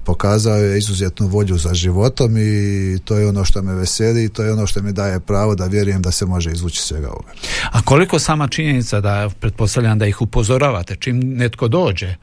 pokazao 0.09 0.55
je 0.55 0.77
izuzetnu 0.77 1.27
volju 1.27 1.57
za 1.57 1.73
životom 1.73 2.37
i 2.37 2.99
to 3.05 3.17
je 3.17 3.27
ono 3.27 3.45
što 3.45 3.61
me 3.61 3.75
veseli 3.75 4.23
i 4.23 4.29
to 4.29 4.43
je 4.43 4.53
ono 4.53 4.67
što 4.67 4.81
mi 4.81 4.93
daje 4.93 5.19
pravo 5.19 5.55
da 5.55 5.65
vjerujem 5.65 6.01
da 6.01 6.11
se 6.11 6.25
može 6.25 6.51
izvući 6.51 6.81
svega 6.81 7.07
ovoga. 7.07 7.31
A 7.71 7.81
koliko 7.81 8.19
sama 8.19 8.47
činjenica 8.47 9.01
da 9.01 9.29
pretpostavljam 9.39 9.99
da 9.99 10.07
ih 10.07 10.21
upozoravate 10.21 10.95
čim 10.95 11.19
netko 11.19 11.67
dođe 11.67 12.15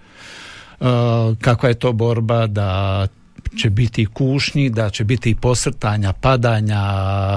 uh, 0.80 0.86
kakva 1.40 1.68
je 1.68 1.74
to 1.74 1.92
borba 1.92 2.46
da 2.46 3.06
će 3.60 3.70
biti 3.70 4.06
kušnji, 4.06 4.70
da 4.70 4.90
će 4.90 5.04
biti 5.04 5.34
posrtanja, 5.34 6.12
padanja, 6.12 6.82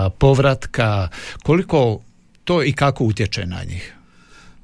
povratka, 0.10 1.08
koliko 1.44 2.00
to 2.44 2.64
i 2.64 2.74
kako 2.74 3.04
utječe 3.04 3.46
na 3.46 3.64
njih? 3.64 3.99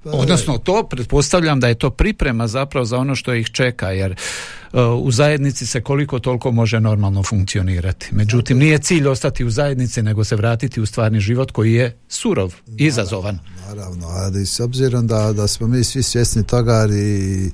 Pa, 0.05 0.11
Odnosno 0.11 0.57
to, 0.57 0.87
pretpostavljam 0.89 1.59
da 1.59 1.67
je 1.67 1.75
to 1.75 1.89
priprema 1.89 2.47
zapravo 2.47 2.85
za 2.85 2.97
ono 2.97 3.15
što 3.15 3.33
ih 3.33 3.47
čeka, 3.51 3.91
jer 3.91 4.11
uh, 4.11 4.79
u 5.01 5.11
zajednici 5.11 5.65
se 5.65 5.81
koliko 5.81 6.19
toliko 6.19 6.51
može 6.51 6.79
normalno 6.79 7.23
funkcionirati. 7.23 8.09
Međutim, 8.11 8.57
nije 8.57 8.77
cilj 8.77 9.07
ostati 9.07 9.45
u 9.45 9.49
zajednici, 9.49 10.01
nego 10.01 10.23
se 10.23 10.35
vratiti 10.35 10.81
u 10.81 10.85
stvarni 10.85 11.19
život 11.19 11.51
koji 11.51 11.73
je 11.73 11.97
surov, 12.09 12.53
izazovan. 12.77 13.39
Naravno, 13.67 14.07
ali 14.07 14.45
s 14.45 14.59
obzirom 14.59 15.07
da, 15.07 15.33
da 15.33 15.47
smo 15.47 15.67
mi 15.67 15.83
svi 15.83 16.03
svjesni 16.03 16.43
toga 16.43 16.87
i 16.93 17.49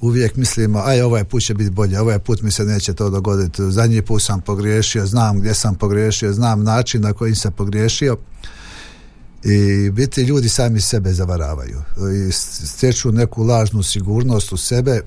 uvijek 0.00 0.36
mislimo, 0.36 0.82
aj 0.84 1.02
ovaj 1.02 1.24
put 1.24 1.42
će 1.42 1.54
biti 1.54 1.70
bolje, 1.70 2.00
ovaj 2.00 2.18
put 2.18 2.42
mi 2.42 2.50
se 2.50 2.64
neće 2.64 2.94
to 2.94 3.10
dogoditi, 3.10 3.62
zadnji 3.62 4.02
put 4.02 4.22
sam 4.22 4.40
pogriješio, 4.40 5.06
znam 5.06 5.40
gdje 5.40 5.54
sam 5.54 5.74
pogriješio, 5.74 6.32
znam 6.32 6.64
način 6.64 7.02
na 7.02 7.12
koji 7.12 7.34
sam 7.34 7.52
pogriješio 7.52 8.16
i 9.44 9.90
biti 9.90 10.22
ljudi 10.22 10.48
sami 10.48 10.80
sebe 10.80 11.12
zavaravaju. 11.12 11.82
I 12.28 12.32
stječu 12.32 13.12
neku 13.12 13.42
lažnu 13.42 13.82
sigurnost 13.82 14.52
u 14.52 14.56
sebe 14.56 15.00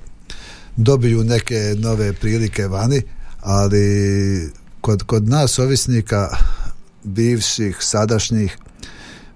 dobiju 0.78 1.24
neke 1.24 1.76
nove 1.78 2.14
prilike 2.14 2.68
vani 2.68 3.02
ali 3.42 4.52
kod, 4.82 5.04
kod 5.04 5.30
nas 5.30 5.60
ovisnika 5.60 6.30
bivših, 7.04 7.78
sadašnjih 7.80 8.58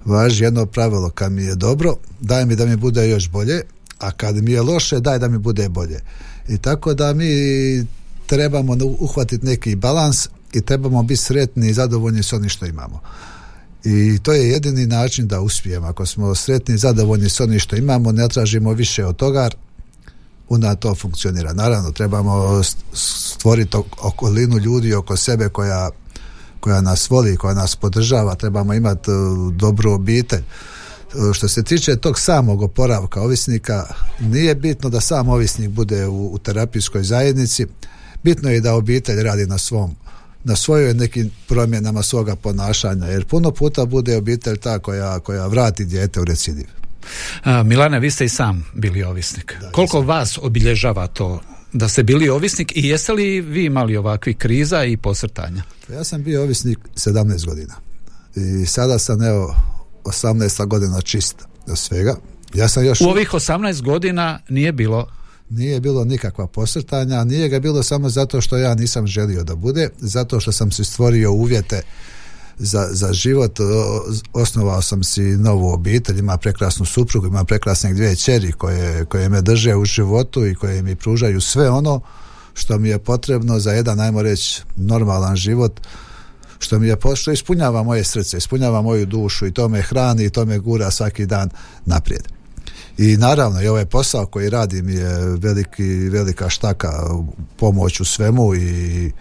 važi 0.06 0.44
jedno 0.44 0.66
pravilo 0.66 1.10
kad 1.10 1.32
mi 1.32 1.44
je 1.44 1.56
dobro 1.56 1.96
daj 2.20 2.46
mi 2.46 2.56
da 2.56 2.66
mi 2.66 2.76
bude 2.76 3.10
još 3.10 3.30
bolje 3.30 3.62
a 4.00 4.12
kad 4.12 4.44
mi 4.44 4.52
je 4.52 4.62
loše 4.62 5.00
daj 5.00 5.20
da 5.20 5.28
mi 5.28 5.38
bude 5.38 5.70
bolje. 5.70 6.00
I 6.50 6.58
tako 6.58 6.94
da 6.94 7.14
mi 7.14 7.30
trebamo 8.26 8.78
uhvatiti 9.00 9.46
neki 9.46 9.76
balans 9.76 10.30
i 10.54 10.62
trebamo 10.62 11.04
biti 11.04 11.22
sretni 11.22 11.70
i 11.70 11.74
zadovoljni 11.74 12.24
s 12.24 12.34
onim 12.34 12.50
što 12.50 12.66
imamo 12.66 13.02
i 13.86 14.20
to 14.24 14.34
je 14.34 14.50
jedini 14.50 14.86
način 14.88 15.28
da 15.28 15.42
uspijemo. 15.42 15.88
Ako 15.88 16.06
smo 16.06 16.36
sretni 16.36 16.76
i 16.76 16.78
zadovoljni 16.78 17.30
s 17.30 17.40
onim 17.40 17.60
što 17.60 17.76
imamo, 17.76 18.12
ne 18.12 18.28
tražimo 18.28 18.74
više 18.74 19.06
od 19.06 19.16
toga, 19.16 19.50
onda 20.50 20.76
to 20.76 20.96
funkcionira. 20.96 21.54
Naravno, 21.54 21.92
trebamo 21.92 22.62
stvoriti 22.94 23.78
okolinu 24.02 24.58
ljudi 24.58 24.94
oko 24.94 25.18
sebe 25.18 25.50
koja, 25.50 25.90
koja 26.60 26.82
nas 26.82 27.10
voli, 27.10 27.38
koja 27.38 27.54
nas 27.54 27.76
podržava, 27.76 28.36
trebamo 28.36 28.74
imati 28.74 29.12
e, 29.12 29.14
dobru 29.52 29.92
obitelj. 29.92 30.40
E, 30.42 30.44
što 31.34 31.48
se 31.48 31.64
tiče 31.64 31.96
tog 31.96 32.20
samog 32.20 32.62
oporavka 32.62 33.22
ovisnika, 33.22 33.86
nije 34.20 34.56
bitno 34.56 34.90
da 34.90 35.02
sam 35.02 35.30
ovisnik 35.30 35.70
bude 35.70 36.08
u, 36.08 36.34
u 36.34 36.38
terapijskoj 36.38 37.04
zajednici, 37.04 37.68
bitno 38.24 38.50
je 38.50 38.62
da 38.62 38.76
obitelj 38.76 39.24
radi 39.24 39.46
na 39.46 39.58
svom 39.58 39.96
na 40.46 40.56
svojoj 40.56 40.94
nekim 40.94 41.32
promjenama 41.48 42.04
svoga 42.04 42.36
ponašanja, 42.36 43.06
jer 43.06 43.26
puno 43.26 43.52
puta 43.52 43.86
bude 43.86 44.18
obitelj 44.18 44.58
ta 44.58 44.80
koja, 44.80 45.20
koja 45.20 45.48
vrati 45.48 45.86
dijete 45.86 46.22
u 46.22 46.26
recidiv. 46.26 46.66
A, 47.44 47.64
Milane, 47.64 48.00
vi 48.00 48.12
ste 48.12 48.26
i 48.26 48.30
sam 48.30 48.66
bili 48.74 49.04
ovisnik. 49.04 49.56
Koliko 49.72 50.02
vas 50.02 50.40
obilježava 50.42 51.08
to 51.08 51.42
da 51.74 51.88
ste 51.88 52.04
bili 52.04 52.30
ovisnik 52.30 52.72
i 52.76 52.88
jeste 52.88 53.14
li 53.14 53.42
vi 53.42 53.66
imali 53.66 53.98
ovakvi 53.98 54.34
kriza 54.34 54.84
i 54.84 54.98
posrtanja? 54.98 55.64
Ja 55.90 56.04
sam 56.04 56.24
bio 56.24 56.42
ovisnik 56.42 56.80
17 56.96 57.46
godina 57.46 57.74
i 58.36 58.66
sada 58.66 59.00
sam 59.00 59.24
evo 59.24 59.56
18 60.04 60.66
godina 60.66 61.02
čist 61.02 61.36
do 61.68 61.76
svega. 61.76 62.16
Ja 62.54 62.68
sam 62.68 62.86
još... 62.86 63.02
U 63.02 63.06
ovih 63.06 63.30
18 63.30 63.82
godina 63.82 64.40
nije 64.50 64.72
bilo 64.72 65.08
nije 65.50 65.80
bilo 65.80 66.06
nikakva 66.06 66.48
posrtanja, 66.48 67.24
nije 67.24 67.50
ga 67.50 67.60
bilo 67.60 67.84
samo 67.84 68.10
zato 68.10 68.42
što 68.42 68.58
ja 68.58 68.76
nisam 68.76 69.08
želio 69.08 69.44
da 69.44 69.56
bude, 69.56 69.90
zato 69.98 70.40
što 70.40 70.52
sam 70.52 70.72
si 70.72 70.84
stvorio 70.84 71.32
uvjete 71.32 71.82
za, 72.58 72.88
za 72.92 73.14
život, 73.14 73.60
osnovao 74.34 74.82
sam 74.82 75.04
si 75.04 75.22
novu 75.22 75.74
obitelj, 75.74 76.20
ima 76.20 76.38
prekrasnu 76.38 76.86
suprugu, 76.86 77.28
ima 77.28 77.44
prekrasne 77.44 77.94
dvije 77.94 78.16
čeri 78.16 78.52
koje, 78.52 79.06
koje 79.06 79.30
me 79.30 79.42
drže 79.42 79.76
u 79.76 79.86
životu 79.86 80.46
i 80.46 80.56
koje 80.56 80.82
mi 80.82 80.96
pružaju 80.96 81.42
sve 81.42 81.70
ono 81.70 82.02
što 82.54 82.78
mi 82.78 82.90
je 82.90 83.00
potrebno 83.00 83.60
za 83.60 83.72
jedan, 83.72 84.00
ajmo 84.00 84.22
reći, 84.22 84.62
normalan 84.76 85.36
život, 85.36 85.82
što 86.60 86.80
mi 86.80 86.88
je 86.88 86.98
što 87.16 87.32
ispunjava 87.32 87.84
moje 87.84 88.04
srce, 88.04 88.38
ispunjava 88.38 88.82
moju 88.82 89.06
dušu 89.06 89.46
i 89.46 89.52
to 89.52 89.70
me 89.70 89.82
hrani 89.82 90.26
i 90.26 90.30
to 90.30 90.46
me 90.46 90.60
gura 90.60 90.92
svaki 90.92 91.26
dan 91.26 91.50
naprijed 91.86 92.35
i 92.98 93.18
naravno 93.18 93.62
i 93.62 93.68
ovaj 93.68 93.86
posao 93.86 94.26
koji 94.26 94.50
radim 94.50 94.90
je 94.90 95.36
veliki, 95.38 96.10
velika 96.10 96.50
štaka 96.50 96.92
pomoć 97.58 98.00
u 98.00 98.06
svemu 98.06 98.56
i 98.56 99.12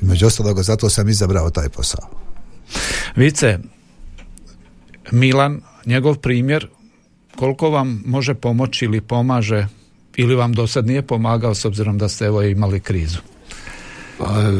među 0.00 0.26
ostalog 0.26 0.62
zato 0.62 0.90
sam 0.90 1.08
izabrao 1.08 1.50
taj 1.50 1.68
posao. 1.68 2.08
Vice, 3.16 3.58
Milan, 5.10 5.60
njegov 5.86 6.16
primjer, 6.16 6.68
koliko 7.36 7.70
vam 7.70 8.02
može 8.06 8.34
pomoći 8.34 8.84
ili 8.84 9.00
pomaže 9.00 9.66
ili 10.16 10.34
vam 10.34 10.52
do 10.52 10.66
sad 10.66 10.86
nije 10.86 11.02
pomagao 11.02 11.54
s 11.54 11.64
obzirom 11.64 11.98
da 11.98 12.08
ste 12.08 12.24
evo 12.24 12.42
imali 12.42 12.80
krizu? 12.80 13.18
Pa, 14.20 14.26
e, 14.26 14.52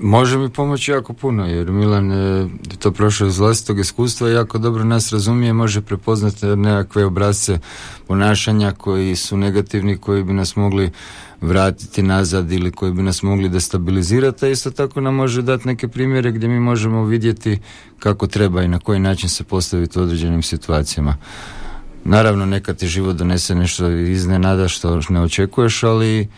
može 0.00 0.38
mi 0.38 0.50
pomoći 0.50 0.90
jako 0.90 1.12
puno, 1.12 1.46
jer 1.46 1.70
Milan 1.70 2.10
je 2.10 2.48
to 2.78 2.90
prošao 2.90 3.28
iz 3.28 3.38
vlastitog 3.38 3.78
iskustva 3.78 4.30
i 4.30 4.32
jako 4.32 4.58
dobro 4.58 4.84
nas 4.84 5.12
razumije, 5.12 5.52
može 5.52 5.80
prepoznati 5.80 6.46
nekakve 6.46 7.04
obrazce 7.04 7.58
ponašanja 8.06 8.72
koji 8.72 9.16
su 9.16 9.36
negativni, 9.36 9.96
koji 9.96 10.24
bi 10.24 10.32
nas 10.32 10.56
mogli 10.56 10.90
vratiti 11.40 12.02
nazad 12.02 12.52
ili 12.52 12.72
koji 12.72 12.92
bi 12.92 13.02
nas 13.02 13.22
mogli 13.22 13.48
destabilizirati, 13.48 14.46
a 14.46 14.48
isto 14.48 14.70
tako 14.70 15.00
nam 15.00 15.14
može 15.14 15.42
dati 15.42 15.68
neke 15.68 15.88
primjere 15.88 16.32
gdje 16.32 16.48
mi 16.48 16.60
možemo 16.60 17.04
vidjeti 17.04 17.58
kako 17.98 18.26
treba 18.26 18.62
i 18.62 18.68
na 18.68 18.78
koji 18.78 19.00
način 19.00 19.28
se 19.28 19.44
postaviti 19.44 19.98
u 19.98 20.02
određenim 20.02 20.42
situacijama. 20.42 21.16
Naravno, 22.04 22.46
nekad 22.46 22.76
ti 22.76 22.86
život 22.86 23.16
donese 23.16 23.54
nešto 23.54 23.90
iznenada 23.90 24.68
što 24.68 25.00
ne 25.08 25.22
očekuješ, 25.22 25.82
ali 25.82 26.28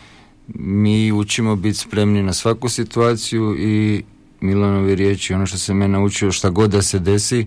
mi 0.54 1.12
učimo 1.12 1.56
biti 1.56 1.78
spremni 1.78 2.22
na 2.22 2.32
svaku 2.32 2.68
situaciju 2.68 3.56
i 3.58 4.02
Milanovi 4.40 4.94
riječi, 4.94 5.34
ono 5.34 5.46
što 5.46 5.58
se 5.58 5.74
me 5.74 5.88
naučio, 5.88 6.32
šta 6.32 6.50
god 6.50 6.70
da 6.70 6.82
se 6.82 6.98
desi, 6.98 7.46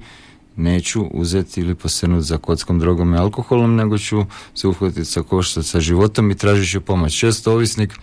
neću 0.55 1.05
uzeti 1.11 1.61
ili 1.61 1.75
posrnuti 1.75 2.27
za 2.27 2.37
kockom, 2.37 2.79
drogom 2.79 3.13
i 3.13 3.17
alkoholom, 3.17 3.75
nego 3.75 3.97
ću 3.97 4.25
se 4.53 4.67
uhvatiti 4.67 5.05
sa 5.05 5.21
košta 5.21 5.63
sa 5.63 5.79
životom 5.79 6.31
i 6.31 6.35
tražit 6.35 6.71
ću 6.71 6.81
pomoć. 6.81 7.19
Često 7.19 7.53
ovisnik 7.53 7.93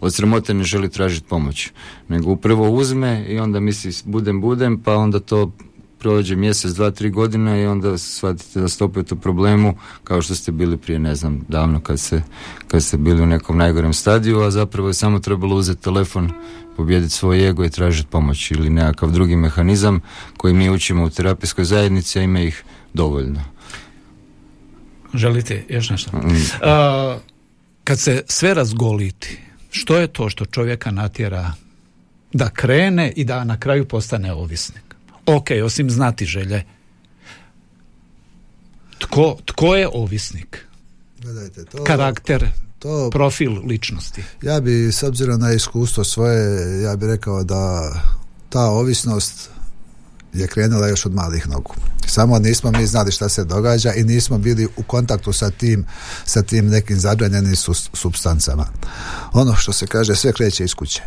od 0.00 0.14
sramote 0.14 0.54
ne 0.54 0.64
želi 0.64 0.88
tražiti 0.88 1.26
pomoć, 1.28 1.70
nego 2.08 2.30
upravo 2.30 2.70
uzme 2.70 3.26
i 3.28 3.38
onda 3.38 3.60
misli 3.60 3.92
budem, 4.04 4.40
budem, 4.40 4.82
pa 4.82 4.96
onda 4.96 5.20
to 5.20 5.52
prođe 6.06 6.36
mjesec, 6.36 6.70
dva, 6.70 6.90
tri 6.90 7.10
godine 7.10 7.62
i 7.62 7.66
onda 7.66 7.98
shvatite 7.98 8.60
da 8.60 8.68
ste 8.68 8.84
opet 8.84 9.12
u 9.12 9.16
problemu 9.16 9.74
kao 10.04 10.22
što 10.22 10.34
ste 10.34 10.52
bili 10.52 10.76
prije, 10.76 10.98
ne 10.98 11.14
znam, 11.14 11.44
davno 11.48 11.80
kad, 11.80 12.00
se, 12.00 12.22
kad 12.68 12.82
ste 12.82 12.96
bili 12.96 13.22
u 13.22 13.26
nekom 13.26 13.56
najgorem 13.58 13.92
stadiju, 13.92 14.40
a 14.40 14.50
zapravo 14.50 14.88
je 14.88 14.94
samo 14.94 15.18
trebalo 15.18 15.56
uzeti 15.56 15.82
telefon, 15.82 16.30
pobijediti 16.76 17.14
svoj 17.14 17.48
ego 17.48 17.64
i 17.64 17.70
tražiti 17.70 18.08
pomoć 18.10 18.50
ili 18.50 18.70
nekakav 18.70 19.10
drugi 19.10 19.36
mehanizam 19.36 20.00
koji 20.36 20.54
mi 20.54 20.70
učimo 20.70 21.04
u 21.04 21.10
terapijskoj 21.10 21.64
zajednici, 21.64 22.18
a 22.18 22.22
ima 22.22 22.40
ih 22.40 22.64
dovoljno. 22.94 23.42
Želite 25.14 25.64
još 25.68 25.90
nešto? 25.90 26.16
Mm. 26.16 26.46
kad 27.84 27.98
se 27.98 28.22
sve 28.26 28.54
razgoliti, 28.54 29.38
što 29.70 29.96
je 29.96 30.06
to 30.06 30.28
što 30.28 30.44
čovjeka 30.44 30.90
natjera 30.90 31.52
da 32.32 32.50
krene 32.50 33.12
i 33.16 33.24
da 33.24 33.44
na 33.44 33.60
kraju 33.60 33.88
postane 33.88 34.32
ovisnik? 34.32 34.85
Ok, 35.26 35.46
osim 35.64 35.90
znati 35.90 36.24
želje. 36.24 36.64
Tko, 38.98 39.36
tko 39.44 39.76
je 39.76 39.88
ovisnik? 39.92 40.66
Gledajte, 41.22 41.64
to, 41.64 41.84
Karakter, 41.84 42.50
to, 42.78 43.10
profil 43.12 43.52
ličnosti. 43.66 44.22
Ja 44.42 44.60
bi, 44.60 44.92
s 44.92 45.02
obzirom 45.02 45.40
na 45.40 45.52
iskustvo 45.52 46.04
svoje, 46.04 46.82
ja 46.82 46.96
bi 46.96 47.06
rekao 47.06 47.44
da 47.44 47.92
ta 48.48 48.64
ovisnost 48.64 49.50
je 50.32 50.46
krenula 50.46 50.88
još 50.88 51.06
od 51.06 51.14
malih 51.14 51.48
nogu. 51.48 51.74
Samo 52.06 52.38
nismo 52.38 52.70
mi 52.70 52.86
znali 52.86 53.12
šta 53.12 53.28
se 53.28 53.44
događa 53.44 53.92
i 53.92 54.04
nismo 54.04 54.38
bili 54.38 54.68
u 54.76 54.82
kontaktu 54.82 55.32
sa 55.32 55.50
tim, 55.50 55.86
sa 56.24 56.42
tim 56.42 56.66
nekim 56.66 56.98
zabranjenim 56.98 57.56
substancama. 57.92 58.66
Ono 59.32 59.56
što 59.56 59.72
se 59.72 59.86
kaže, 59.86 60.14
sve 60.14 60.32
kreće 60.32 60.64
iz 60.64 60.74
kuće 60.74 61.02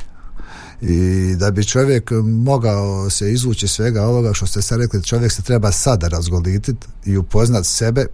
i 0.81 1.35
da 1.35 1.51
bi 1.51 1.65
čovjek 1.65 2.11
mogao 2.23 3.09
se 3.09 3.31
izvući 3.31 3.67
svega 3.67 4.03
ovoga 4.03 4.33
što 4.33 4.47
ste 4.47 4.61
sad 4.61 4.79
rekli, 4.79 5.03
čovjek 5.03 5.31
se 5.31 5.41
treba 5.41 5.71
sada 5.71 6.07
razgolititi 6.07 6.87
i 7.05 7.17
upoznat 7.17 7.65
sebe 7.65 8.05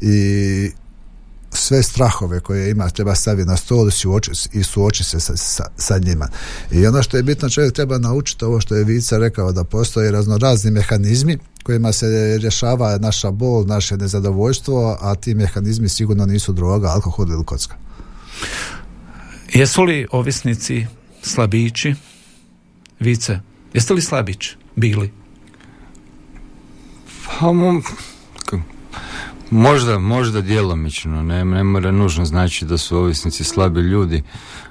i 0.00 0.70
sve 1.52 1.82
strahove 1.82 2.40
koje 2.40 2.70
ima 2.70 2.90
treba 2.90 3.14
staviti 3.14 3.48
na 3.48 3.56
stol 3.56 3.88
i 4.52 4.62
suoči 4.62 5.04
se 5.04 5.20
sa, 5.20 5.36
sa, 5.36 5.64
sa, 5.76 5.98
njima. 5.98 6.28
I 6.70 6.86
ono 6.86 7.02
što 7.02 7.16
je 7.16 7.22
bitno, 7.22 7.50
čovjek 7.50 7.72
treba 7.72 7.98
naučiti 7.98 8.44
ovo 8.44 8.60
što 8.60 8.74
je 8.74 8.84
Vica 8.84 9.18
rekao 9.18 9.52
da 9.52 9.64
postoje 9.64 10.10
raznorazni 10.10 10.70
mehanizmi 10.70 11.38
kojima 11.62 11.92
se 11.92 12.38
rješava 12.40 12.98
naša 12.98 13.30
bol, 13.30 13.66
naše 13.66 13.96
nezadovoljstvo, 13.96 14.98
a 15.00 15.14
ti 15.14 15.34
mehanizmi 15.34 15.88
sigurno 15.88 16.26
nisu 16.26 16.52
droga, 16.52 16.88
alkohol 16.88 17.28
ili 17.28 17.44
kocka. 17.44 17.76
Jesu 19.52 19.82
li 19.82 20.06
ovisnici 20.10 20.86
slabići, 21.24 21.94
vice, 23.00 23.40
jeste 23.74 23.94
li 23.94 24.02
slabić 24.02 24.50
bili? 24.76 25.12
Pa, 27.26 27.52
Možda, 29.50 29.98
možda 29.98 30.40
djelomično, 30.40 31.22
ne, 31.22 31.44
ne 31.44 31.64
mora 31.64 31.90
nužno 31.90 32.24
znači 32.24 32.64
da 32.64 32.78
su 32.78 32.98
ovisnici 32.98 33.44
slabi 33.44 33.80
ljudi. 33.80 34.22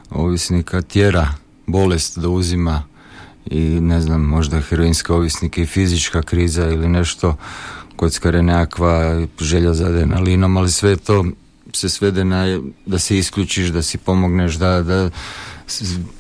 Ovisnika 0.09 0.81
tjera 0.81 1.27
bolest 1.67 2.19
da 2.19 2.29
uzima 2.29 2.83
i 3.45 3.59
ne 3.59 4.01
znam, 4.01 4.21
možda 4.21 4.61
heroinska 4.61 5.15
ovisnika 5.15 5.61
i 5.61 5.65
fizička 5.65 6.21
kriza 6.21 6.69
ili 6.69 6.89
nešto, 6.89 7.37
kockare 7.95 8.43
nekakva 8.43 9.25
želja 9.39 9.73
za 9.73 9.85
adrenalinom, 9.85 10.57
ali 10.57 10.71
sve 10.71 10.95
to 10.95 11.25
se 11.73 11.89
svede 11.89 12.25
na 12.25 12.45
da 12.85 12.99
se 12.99 13.17
isključiš, 13.17 13.67
da 13.67 13.81
si 13.81 13.97
pomogneš, 13.97 14.55
da, 14.55 14.81
da 14.81 15.09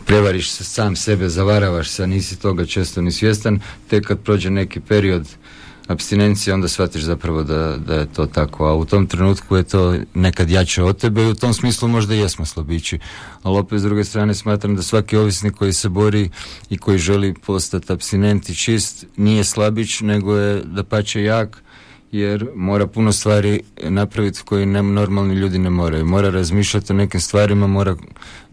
prevariš 0.05 0.51
se 0.51 0.63
sam 0.63 0.95
sebe, 0.95 1.29
zavaravaš 1.29 1.89
se, 1.89 2.07
nisi 2.07 2.39
toga 2.39 2.65
često 2.65 3.01
ni 3.01 3.11
svjestan, 3.11 3.59
tek 3.87 4.07
kad 4.07 4.19
prođe 4.19 4.49
neki 4.49 4.79
period 4.79 5.27
abstinencije, 5.87 6.53
onda 6.53 6.67
shvatiš 6.67 7.01
zapravo 7.01 7.43
da, 7.43 7.77
da 7.77 7.95
je 7.95 8.05
to 8.13 8.25
tako, 8.25 8.65
a 8.65 8.73
u 8.73 8.85
tom 8.85 9.07
trenutku 9.07 9.55
je 9.55 9.63
to 9.63 9.95
nekad 10.13 10.49
jače 10.49 10.83
od 10.83 10.97
tebe 10.97 11.23
i 11.23 11.29
u 11.29 11.35
tom 11.35 11.53
smislu 11.53 11.87
možda 11.87 12.13
jesmo 12.13 12.45
slabići. 12.45 12.99
Ali 13.43 13.57
opet 13.57 13.79
s 13.79 13.83
druge 13.83 14.03
strane 14.03 14.35
smatram 14.35 14.75
da 14.75 14.81
svaki 14.81 15.17
ovisnik 15.17 15.53
koji 15.53 15.73
se 15.73 15.89
bori 15.89 16.29
i 16.69 16.77
koji 16.77 16.97
želi 16.97 17.33
postati 17.45 17.93
abstinent 17.93 18.49
i 18.49 18.55
čist 18.55 19.05
nije 19.17 19.43
slabić, 19.43 20.01
nego 20.01 20.35
je 20.35 20.63
da 20.63 20.83
pače 20.83 21.23
jak 21.23 21.63
jer 22.11 22.47
mora 22.55 22.87
puno 22.87 23.11
stvari 23.11 23.61
napraviti 23.83 24.41
koje 24.45 24.65
ne, 24.65 24.83
normalni 24.83 25.35
ljudi 25.35 25.57
ne 25.57 25.69
moraju. 25.69 26.05
Mora 26.05 26.29
razmišljati 26.29 26.93
o 26.93 26.95
nekim 26.95 27.19
stvarima, 27.19 27.67
mora 27.67 27.95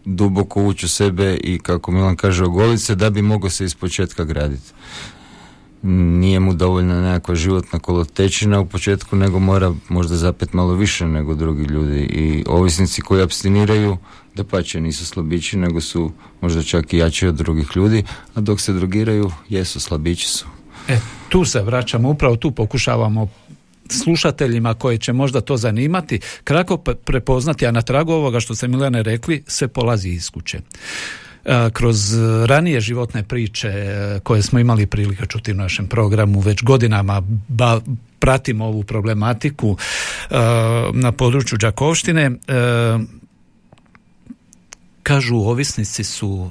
duboko 0.05 0.63
ući 0.63 0.85
u 0.85 0.89
sebe 0.89 1.37
i 1.43 1.59
kako 1.59 1.91
Milan 1.91 2.15
kaže 2.15 2.43
ogolice 2.43 2.95
da 2.95 3.09
bi 3.09 3.21
mogao 3.21 3.49
se 3.49 3.65
iz 3.65 3.75
početka 3.75 4.23
graditi 4.23 4.71
nije 5.83 6.39
mu 6.39 6.53
dovoljna 6.53 7.01
nekakva 7.01 7.35
životna 7.35 7.79
kolotečina 7.79 8.59
u 8.59 8.65
početku, 8.65 9.15
nego 9.15 9.39
mora 9.39 9.73
možda 9.89 10.15
zapet 10.15 10.53
malo 10.53 10.73
više 10.73 11.05
nego 11.05 11.35
drugi 11.35 11.63
ljudi. 11.63 11.99
I 11.99 12.43
ovisnici 12.47 13.01
koji 13.01 13.23
abstiniraju, 13.23 13.97
da 14.35 14.43
pače 14.43 14.81
nisu 14.81 15.05
slabići, 15.05 15.57
nego 15.57 15.81
su 15.81 16.11
možda 16.41 16.63
čak 16.63 16.93
i 16.93 16.97
jači 16.97 17.27
od 17.27 17.35
drugih 17.35 17.67
ljudi, 17.75 18.03
a 18.35 18.41
dok 18.41 18.61
se 18.61 18.73
drogiraju, 18.73 19.31
jesu, 19.49 19.79
slabići 19.79 20.27
su. 20.27 20.45
E, 20.87 20.99
tu 21.29 21.45
se 21.45 21.61
vraćamo, 21.61 22.09
upravo 22.09 22.35
tu 22.35 22.51
pokušavamo 22.51 23.27
slušateljima 23.91 24.73
koje 24.73 24.97
će 24.97 25.13
možda 25.13 25.41
to 25.41 25.57
zanimati, 25.57 26.19
kako 26.43 26.77
prepoznati, 26.77 27.65
a 27.67 27.71
na 27.71 27.81
tragu 27.81 28.11
ovoga 28.11 28.39
što 28.39 28.55
ste 28.55 28.67
Milane 28.67 29.03
rekli, 29.03 29.43
sve 29.47 29.67
polazi 29.67 30.09
iz 30.09 30.29
kuće. 30.29 30.59
E, 31.45 31.69
kroz 31.73 32.13
ranije 32.45 32.81
životne 32.81 33.23
priče 33.23 33.67
e, 33.67 34.19
koje 34.23 34.41
smo 34.41 34.59
imali 34.59 34.85
prilike 34.85 35.25
čuti 35.25 35.51
u 35.51 35.55
našem 35.55 35.87
programu 35.87 36.39
već 36.39 36.63
godinama 36.63 37.21
ba, 37.47 37.81
pratimo 38.19 38.65
ovu 38.65 38.83
problematiku 38.83 39.77
e, 39.77 40.35
na 40.93 41.11
području 41.11 41.57
Đakovštine 41.57 42.31
kažu 45.03 45.35
ovisnici 45.35 46.03
su 46.03 46.49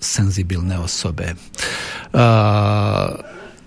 senzibilne 0.00 0.78
osobe 0.78 1.34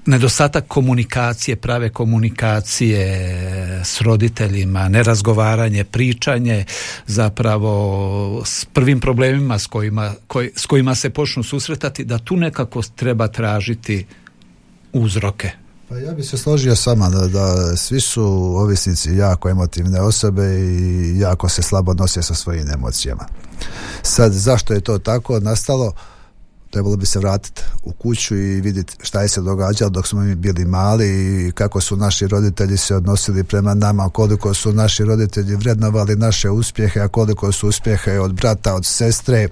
nedostatak 0.06 0.68
komunikacije, 0.68 1.56
prave 1.56 1.90
komunikacije 1.90 3.06
s 3.86 4.02
roditeljima, 4.02 4.90
nerazgovaranje, 4.90 5.84
pričanje 5.84 6.66
zapravo 7.08 8.42
s 8.46 8.66
prvim 8.66 9.00
problemima 9.00 9.60
s 9.60 9.68
kojima, 9.68 10.14
s 10.56 10.66
kojima 10.66 10.96
se 10.96 11.10
počnu 11.10 11.44
susretati, 11.44 12.06
da 12.06 12.18
tu 12.18 12.38
nekako 12.38 12.82
treba 12.96 13.28
tražiti 13.28 14.06
uzroke. 14.94 15.52
Pa 15.90 15.98
ja 15.98 16.14
bih 16.14 16.26
se 16.26 16.38
složio 16.38 16.76
sama 16.76 17.10
da, 17.10 17.28
da 17.28 17.76
svi 17.78 18.02
su 18.02 18.24
ovisnici 18.58 19.16
jako 19.16 19.50
emotivne 19.50 20.02
osobe 20.02 20.44
i 20.60 21.20
jako 21.20 21.50
se 21.50 21.62
slabo 21.62 21.94
nose 21.94 22.24
sa 22.24 22.34
svojim 22.34 22.70
emocijama. 22.70 23.26
Sad, 24.02 24.34
zašto 24.34 24.74
je 24.74 24.82
to 24.82 24.98
tako 24.98 25.40
nastalo? 25.40 25.94
Trebalo 26.74 26.96
bi 26.96 27.06
se 27.06 27.20
vratiti 27.20 27.62
u 27.84 27.92
kuću 27.92 28.36
i 28.36 28.62
vidjeti 28.62 28.96
šta 29.02 29.22
je 29.22 29.28
se 29.28 29.42
događalo 29.42 29.90
dok 29.90 30.08
smo 30.08 30.22
mi 30.22 30.36
bili 30.36 30.66
mali 30.66 31.08
i 31.48 31.52
kako 31.52 31.82
su 31.82 31.98
naši 31.98 32.28
roditelji 32.28 32.78
se 32.78 32.96
odnosili 32.96 33.44
prema 33.44 33.74
nama, 33.74 34.10
koliko 34.10 34.54
su 34.54 34.74
naši 34.74 35.04
roditelji 35.04 35.56
vrednovali 35.56 36.16
naše 36.16 36.50
uspjehe, 36.50 37.00
a 37.00 37.08
koliko 37.08 37.52
su 37.52 37.68
uspjehe 37.68 38.20
od 38.20 38.34
brata, 38.34 38.76
od 38.76 38.86
sestre, 38.86 39.48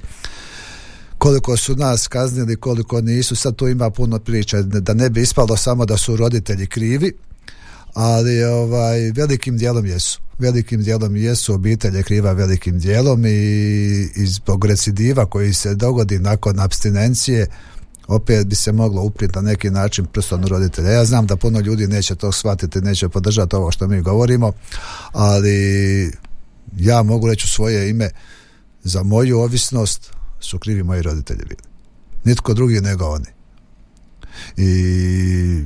koliko 1.17 1.57
su 1.57 1.75
nas 1.75 2.07
kaznili, 2.07 2.55
koliko 2.55 3.01
nisu. 3.01 3.35
Sad 3.35 3.55
tu 3.55 3.67
ima 3.67 3.89
puno 3.89 4.19
priča, 4.19 4.61
da 4.61 4.93
ne 4.93 5.09
bi 5.09 5.21
ispalo 5.21 5.57
samo 5.57 5.85
da 5.85 5.97
su 5.97 6.15
roditelji 6.15 6.67
krivi, 6.67 7.13
ali 7.93 8.43
ovaj, 8.43 9.11
velikim 9.11 9.57
dijelom 9.57 9.85
jesu. 9.85 10.21
Velikim 10.39 10.83
dijelom 10.83 11.15
jesu, 11.15 11.53
obitelj 11.53 11.97
je 11.97 12.03
kriva 12.03 12.31
velikim 12.31 12.79
dijelom 12.79 13.25
i, 13.25 13.29
i 14.15 14.25
zbog 14.25 14.65
recidiva 14.65 15.25
koji 15.25 15.53
se 15.53 15.75
dogodi 15.75 16.19
nakon 16.19 16.59
abstinencije 16.59 17.47
opet 18.07 18.47
bi 18.47 18.55
se 18.55 18.71
moglo 18.71 19.01
uprijeti 19.01 19.35
na 19.35 19.41
neki 19.41 19.69
način 19.69 20.05
prstom 20.05 20.45
roditelja. 20.45 20.91
Ja 20.91 21.05
znam 21.05 21.27
da 21.27 21.35
puno 21.35 21.59
ljudi 21.59 21.87
neće 21.87 22.15
to 22.15 22.31
shvatiti, 22.31 22.81
neće 22.81 23.09
podržati 23.09 23.55
ovo 23.55 23.71
što 23.71 23.87
mi 23.87 24.01
govorimo, 24.01 24.51
ali 25.11 26.11
ja 26.77 27.03
mogu 27.03 27.27
reći 27.27 27.45
u 27.45 27.49
svoje 27.49 27.89
ime 27.89 28.09
za 28.83 29.03
moju 29.03 29.39
ovisnost 29.39 30.11
su 30.39 30.59
krivi 30.59 30.83
moji 30.83 31.01
roditelji 31.01 31.43
bili. 31.49 31.61
Nitko 32.23 32.53
drugi 32.53 32.81
nego 32.81 33.05
oni. 33.05 33.25
I 34.57 35.65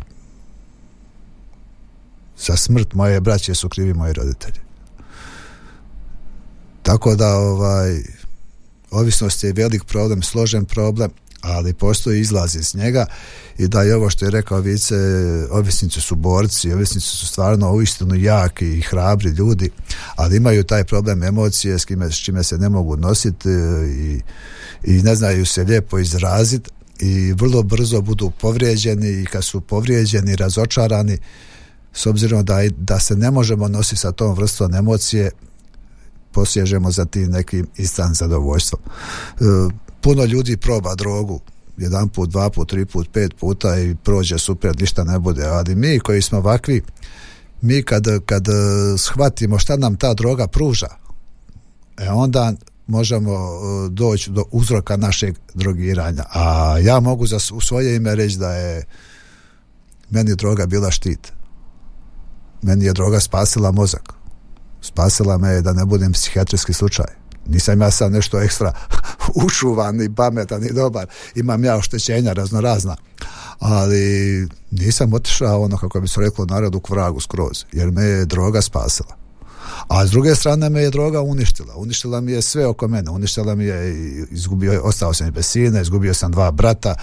za 2.37 2.57
smrt 2.57 2.93
moje 2.93 3.21
braće 3.21 3.55
su 3.55 3.69
krivi 3.69 3.93
moji 3.93 4.13
roditelji. 4.13 4.59
Tako 6.83 7.15
da 7.15 7.35
ovaj 7.35 8.01
ovisnost 8.91 9.43
je 9.43 9.53
velik 9.53 9.83
problem, 9.83 10.21
složen 10.21 10.65
problem, 10.65 11.11
ali 11.41 11.73
postoji 11.73 12.21
izlaz 12.21 12.55
iz 12.55 12.75
njega 12.75 13.05
i 13.57 13.67
da 13.67 13.81
je 13.81 13.95
ovo 13.95 14.09
što 14.09 14.25
je 14.25 14.31
rekao 14.31 14.59
Vice, 14.59 14.95
ovisnici 15.51 16.01
su 16.01 16.15
borci, 16.15 16.73
ovisnici 16.73 17.07
su 17.07 17.27
stvarno 17.27 17.73
uistinu 17.73 18.15
jaki 18.15 18.77
i 18.77 18.81
hrabri 18.81 19.29
ljudi, 19.29 19.69
ali 20.15 20.37
imaju 20.37 20.63
taj 20.63 20.83
problem 20.83 21.23
emocije 21.23 21.79
s, 21.79 21.85
kime, 21.85 22.11
s 22.11 22.15
čime 22.15 22.43
se 22.43 22.57
ne 22.57 22.69
mogu 22.69 22.97
nositi 22.97 23.49
i, 23.89 24.21
i 24.83 25.01
ne 25.01 25.15
znaju 25.15 25.45
se 25.45 25.63
lijepo 25.63 25.99
izraziti 25.99 26.69
i 26.99 27.33
vrlo 27.33 27.63
brzo 27.63 28.01
budu 28.01 28.31
povrijeđeni 28.41 29.21
i 29.21 29.25
kad 29.25 29.43
su 29.43 29.61
povrijeđeni, 29.61 30.35
razočarani, 30.35 31.17
s 31.95 32.05
obzirom 32.05 32.45
da, 32.45 32.57
da 32.77 32.99
se 32.99 33.15
ne 33.15 33.31
možemo 33.31 33.67
nositi 33.67 33.95
sa 33.95 34.11
tom 34.11 34.35
vrstom 34.35 34.75
emocije 34.75 35.31
posježemo 36.31 36.91
za 36.91 37.05
tim 37.05 37.31
nekim 37.31 37.67
istan 37.77 38.13
zadovoljstvom. 38.13 38.81
E, 38.85 39.43
puno 40.01 40.25
ljudi 40.25 40.57
proba 40.57 40.95
drogu 40.95 41.39
jedan 41.77 42.09
put, 42.09 42.29
dva 42.29 42.49
put, 42.49 42.69
tri 42.69 42.85
put, 42.85 43.09
pet 43.11 43.35
puta 43.39 43.79
i 43.79 43.95
prođe 43.95 44.37
super, 44.37 44.81
ništa 44.81 45.03
ne 45.03 45.19
bude. 45.19 45.45
Ali 45.45 45.75
mi 45.75 45.99
koji 45.99 46.21
smo 46.21 46.37
ovakvi, 46.37 46.81
mi 47.61 47.83
kad, 47.83 48.03
kad 48.25 48.45
shvatimo 48.97 49.59
šta 49.59 49.77
nam 49.77 49.95
ta 49.95 50.13
droga 50.13 50.47
pruža, 50.47 50.87
e 51.97 52.09
onda 52.09 52.53
možemo 52.87 53.33
e, 53.33 53.89
doći 53.89 54.31
do 54.31 54.43
uzroka 54.51 54.97
našeg 54.97 55.35
drogiranja. 55.53 56.23
A 56.33 56.77
ja 56.79 56.99
mogu 56.99 57.27
za, 57.27 57.37
u 57.53 57.61
svoje 57.61 57.95
ime 57.95 58.15
reći 58.15 58.37
da 58.37 58.53
je 58.53 58.83
meni 60.09 60.35
droga 60.35 60.65
bila 60.65 60.91
štit 60.91 61.31
meni 62.65 62.85
je 62.85 62.93
droga 62.93 63.19
spasila 63.19 63.71
mozak. 63.71 64.13
Spasila 64.81 65.37
me 65.37 65.61
da 65.61 65.73
ne 65.73 65.85
budem 65.85 66.11
psihijatrijski 66.11 66.73
slučaj. 66.73 67.05
Nisam 67.47 67.81
ja 67.81 67.91
sad 67.91 68.11
nešto 68.11 68.41
ekstra 68.41 68.73
ušuvan 69.45 70.01
i 70.01 70.15
pametan 70.15 70.63
i 70.63 70.73
dobar. 70.73 71.07
Imam 71.35 71.63
ja 71.63 71.75
oštećenja 71.75 72.33
raznorazna. 72.33 72.95
Ali 73.59 74.47
nisam 74.71 75.13
otišao 75.13 75.61
ono 75.61 75.77
kako 75.77 76.01
bi 76.01 76.07
se 76.07 76.21
reklo 76.21 76.45
narodu 76.45 76.79
k 76.79 76.89
vragu 76.89 77.19
skroz. 77.19 77.65
Jer 77.71 77.91
me 77.91 78.03
je 78.03 78.25
droga 78.25 78.61
spasila. 78.61 79.15
A 79.87 80.07
s 80.07 80.11
druge 80.11 80.35
strane 80.35 80.69
me 80.69 80.81
je 80.81 80.89
droga 80.89 81.21
uništila. 81.21 81.75
Uništila 81.75 82.21
mi 82.21 82.31
je 82.31 82.41
sve 82.41 82.65
oko 82.65 82.87
mene. 82.87 83.11
Uništila 83.11 83.55
mi 83.55 83.65
je, 83.65 83.95
izgubio, 84.31 84.81
ostao 84.83 85.13
sam 85.13 85.31
bez 85.31 85.45
sina, 85.45 85.81
izgubio 85.81 86.13
sam 86.13 86.31
dva 86.31 86.51
brata, 86.51 86.95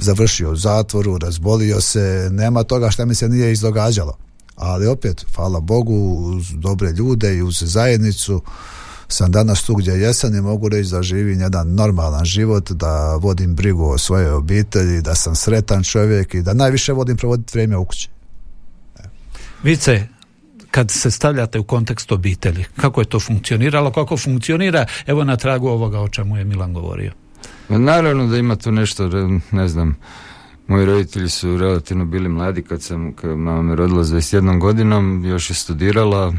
završio 0.00 0.50
u 0.50 0.56
zatvoru, 0.56 1.18
razbolio 1.18 1.80
se. 1.80 2.28
Nema 2.32 2.62
toga 2.62 2.90
što 2.90 3.06
mi 3.06 3.14
se 3.14 3.28
nije 3.28 3.52
izdogađalo 3.52 4.18
ali 4.56 4.86
opet, 4.86 5.24
hvala 5.36 5.60
Bogu, 5.60 5.94
uz 6.36 6.52
dobre 6.54 6.90
ljude 6.92 7.36
i 7.36 7.42
uz 7.42 7.62
zajednicu 7.62 8.42
sam 9.12 9.32
danas 9.32 9.62
tu 9.62 9.74
gdje 9.74 9.92
jesam 9.92 10.34
i 10.34 10.40
mogu 10.40 10.68
reći 10.68 10.90
da 10.90 11.02
živim 11.02 11.40
jedan 11.40 11.74
normalan 11.74 12.24
život, 12.24 12.70
da 12.70 13.16
vodim 13.16 13.54
brigu 13.54 13.84
o 13.84 13.98
svojoj 13.98 14.30
obitelji, 14.30 15.02
da 15.02 15.14
sam 15.14 15.34
sretan 15.34 15.82
čovjek 15.82 16.34
i 16.34 16.42
da 16.42 16.54
najviše 16.54 16.92
vodim 16.92 17.16
provoditi 17.16 17.50
vrijeme 17.52 17.76
u 17.76 17.84
kući. 17.84 18.08
Vice, 19.62 20.06
kad 20.70 20.90
se 20.90 21.10
stavljate 21.10 21.58
u 21.58 21.64
kontekst 21.64 22.12
obitelji, 22.12 22.64
kako 22.76 23.00
je 23.00 23.08
to 23.08 23.20
funkcioniralo, 23.20 23.92
kako 23.92 24.16
funkcionira, 24.16 24.86
evo 25.06 25.24
na 25.24 25.36
tragu 25.36 25.68
ovoga 25.68 26.00
o 26.00 26.08
čemu 26.08 26.36
je 26.36 26.44
Milan 26.44 26.74
govorio. 26.74 27.12
Naravno 27.68 28.26
da 28.26 28.36
ima 28.36 28.56
tu 28.56 28.72
nešto, 28.72 29.10
ne 29.50 29.68
znam, 29.68 29.96
Moji 30.66 30.86
roditelji 30.86 31.28
su 31.28 31.56
relativno 31.56 32.04
bili 32.04 32.28
mladi 32.28 32.62
kad 32.62 32.82
sam, 32.82 33.12
kad 33.12 33.30
mama 33.30 33.62
me 33.62 33.76
rodila 33.76 34.04
s 34.04 34.08
21 34.08 34.60
godinom, 34.60 35.24
još 35.24 35.50
je 35.50 35.54
studirala, 35.54 36.32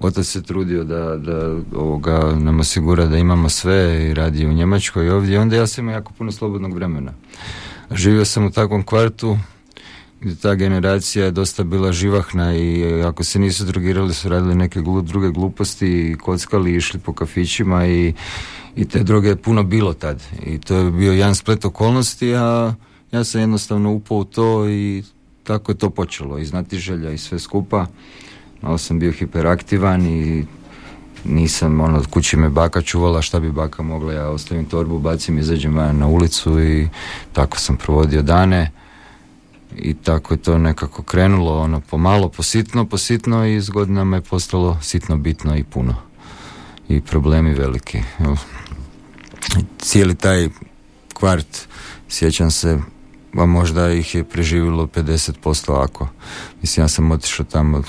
otac 0.00 0.26
se 0.26 0.42
trudio 0.42 0.84
da, 0.84 1.16
da 1.16 1.56
ovoga 1.74 2.34
nam 2.38 2.60
osigura 2.60 3.06
da 3.06 3.16
imamo 3.16 3.48
sve 3.48 4.08
i 4.10 4.14
radi 4.14 4.46
u 4.46 4.52
Njemačkoj 4.52 5.06
i 5.06 5.10
ovdje. 5.10 5.40
Onda 5.40 5.56
ja 5.56 5.66
sam 5.66 5.84
imao 5.84 5.94
jako 5.94 6.12
puno 6.12 6.32
slobodnog 6.32 6.74
vremena. 6.74 7.12
Živio 7.90 8.24
sam 8.24 8.44
u 8.44 8.50
takvom 8.50 8.82
kvartu 8.82 9.38
gdje 10.20 10.36
ta 10.36 10.54
generacija 10.54 11.24
je 11.24 11.30
dosta 11.30 11.64
bila 11.64 11.92
živahna 11.92 12.56
i 12.56 13.02
ako 13.02 13.24
se 13.24 13.38
nisu 13.38 13.64
drogirali 13.64 14.14
su 14.14 14.28
radili 14.28 14.54
neke 14.54 14.80
druge 15.02 15.30
gluposti 15.30 15.86
i 15.86 16.16
kockali 16.18 16.74
išli 16.74 17.00
po 17.00 17.12
kafićima 17.12 17.86
i, 17.86 18.14
i 18.76 18.84
te 18.84 19.02
droge 19.02 19.28
je 19.28 19.36
puno 19.36 19.62
bilo 19.62 19.92
tad 19.92 20.22
i 20.46 20.58
to 20.58 20.76
je 20.76 20.90
bio 20.90 21.12
jedan 21.12 21.34
splet 21.34 21.64
okolnosti 21.64 22.34
a 22.34 22.74
ja 23.16 23.24
sam 23.24 23.40
jednostavno 23.40 23.92
upao 23.92 24.18
u 24.18 24.24
to 24.24 24.68
i 24.68 25.02
tako 25.44 25.72
je 25.72 25.78
to 25.78 25.90
počelo. 25.90 26.38
I 26.38 26.44
znati 26.44 26.78
želja 26.78 27.10
i 27.10 27.18
sve 27.18 27.38
skupa. 27.38 27.86
Malo 28.62 28.78
sam 28.78 28.98
bio 28.98 29.12
hiperaktivan 29.12 30.06
i 30.06 30.44
nisam, 31.24 31.80
ono, 31.80 32.02
kući 32.10 32.36
me 32.36 32.48
baka 32.48 32.82
čuvala 32.82 33.22
šta 33.22 33.40
bi 33.40 33.52
baka 33.52 33.82
mogla, 33.82 34.12
ja 34.12 34.28
ostavim 34.28 34.64
torbu, 34.64 34.98
bacim, 34.98 35.38
izađem 35.38 35.74
na 35.74 36.06
ulicu 36.06 36.60
i 36.60 36.88
tako 37.32 37.58
sam 37.58 37.76
provodio 37.76 38.22
dane. 38.22 38.70
I 39.76 39.94
tako 39.94 40.34
je 40.34 40.38
to 40.38 40.58
nekako 40.58 41.02
krenulo, 41.02 41.58
ono, 41.60 41.80
pomalo, 41.80 42.28
positno, 42.28 42.86
positno 42.86 43.46
i 43.46 43.60
s 43.60 43.70
godinama 43.70 44.16
je 44.16 44.22
postalo 44.22 44.78
sitno, 44.82 45.16
bitno 45.16 45.56
i 45.56 45.64
puno. 45.64 45.94
I 46.88 47.00
problemi 47.00 47.54
veliki. 47.54 47.98
Cijeli 49.78 50.14
taj 50.14 50.48
kvart, 51.14 51.68
sjećam 52.08 52.50
se, 52.50 52.78
a 53.38 53.46
možda 53.46 53.92
ih 53.92 54.14
je 54.14 54.24
preživilo 54.24 54.86
50% 54.86 55.82
ako. 55.84 56.08
Mislim, 56.62 56.84
ja 56.84 56.88
sam 56.88 57.10
otišao 57.10 57.46
tamo 57.46 57.82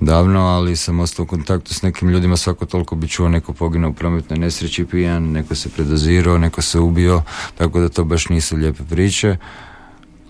davno, 0.00 0.40
ali 0.40 0.76
sam 0.76 1.00
ostao 1.00 1.22
u 1.22 1.26
kontaktu 1.26 1.74
s 1.74 1.82
nekim 1.82 2.08
ljudima, 2.08 2.36
svako 2.36 2.66
toliko 2.66 2.96
bi 2.96 3.08
čuo 3.08 3.28
neko 3.28 3.52
poginuo 3.52 3.90
u 3.90 3.94
prometnoj 3.94 4.38
nesreći 4.38 4.84
pijan, 4.84 5.22
neko 5.22 5.54
se 5.54 5.68
predozirao, 5.68 6.38
neko 6.38 6.62
se 6.62 6.78
ubio, 6.78 7.22
tako 7.58 7.80
da 7.80 7.88
to 7.88 8.04
baš 8.04 8.28
nisu 8.28 8.56
lijepe 8.56 8.82
priče, 8.90 9.36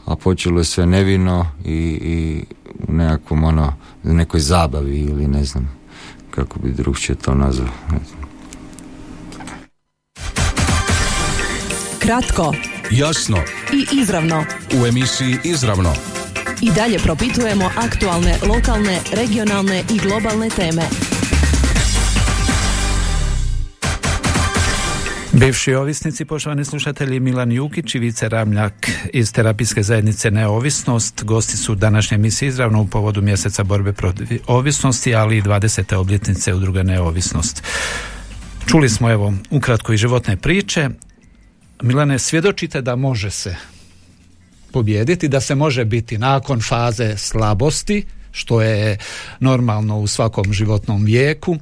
a 0.07 0.17
počelo 0.17 0.61
je 0.61 0.65
sve 0.65 0.87
nevino 0.87 1.47
i, 1.65 1.99
i 2.03 2.45
u 2.89 2.93
nekakvom 2.93 3.45
ono, 3.45 3.75
nekoj 4.03 4.41
zabavi 4.41 5.01
ili 5.01 5.29
ne 5.29 5.45
znam 5.45 5.81
kako 6.31 6.59
bi 6.59 6.73
drugčije 6.73 7.17
to 7.17 7.35
nazvao. 7.35 7.69
Kratko, 11.99 12.55
jasno 12.91 13.37
i 13.73 13.97
izravno 14.01 14.45
u 14.83 14.87
emisiji 14.87 15.37
Izravno 15.45 15.95
i 16.63 16.71
dalje 16.71 16.99
propitujemo 16.99 17.71
aktualne, 17.77 18.39
lokalne, 18.49 19.01
regionalne 19.13 19.85
i 19.95 19.99
globalne 19.99 20.49
teme. 20.49 20.83
Bivši 25.33 25.75
ovisnici, 25.75 26.25
poštovani 26.25 26.65
slušatelji, 26.65 27.21
Milan 27.21 27.53
Jukić 27.53 27.95
i 27.95 27.99
Vice 27.99 28.29
Ramljak 28.29 28.91
iz 29.13 29.33
terapijske 29.33 29.83
zajednice 29.83 30.31
Neovisnost, 30.31 31.25
gosti 31.25 31.57
su 31.57 31.75
današnje 31.75 32.15
emisije 32.15 32.49
izravno 32.49 32.81
u 32.81 32.87
povodu 32.87 33.23
mjeseca 33.23 33.65
borbe 33.65 33.93
protiv 33.93 34.41
ovisnosti, 34.47 35.15
ali 35.15 35.37
i 35.37 35.43
20. 35.43 35.95
obljetnice 35.95 36.55
udruga 36.55 36.83
Neovisnost. 36.83 37.63
Čuli 38.67 38.89
smo 38.89 39.11
evo 39.11 39.35
ukratko 39.51 39.93
i 39.93 39.97
životne 39.97 40.37
priče. 40.37 40.89
Milane, 41.83 42.19
svjedočite 42.19 42.83
da 42.83 42.97
može 42.97 43.31
se 43.31 43.57
pobijediti, 44.73 45.29
da 45.29 45.41
se 45.41 45.55
može 45.55 45.85
biti 45.85 46.19
nakon 46.19 46.61
faze 46.61 47.17
slabosti, 47.17 48.05
što 48.33 48.63
je 48.63 48.99
normalno 49.41 49.99
u 49.99 50.07
svakom 50.07 50.53
životnom 50.53 51.05
vijeku, 51.05 51.57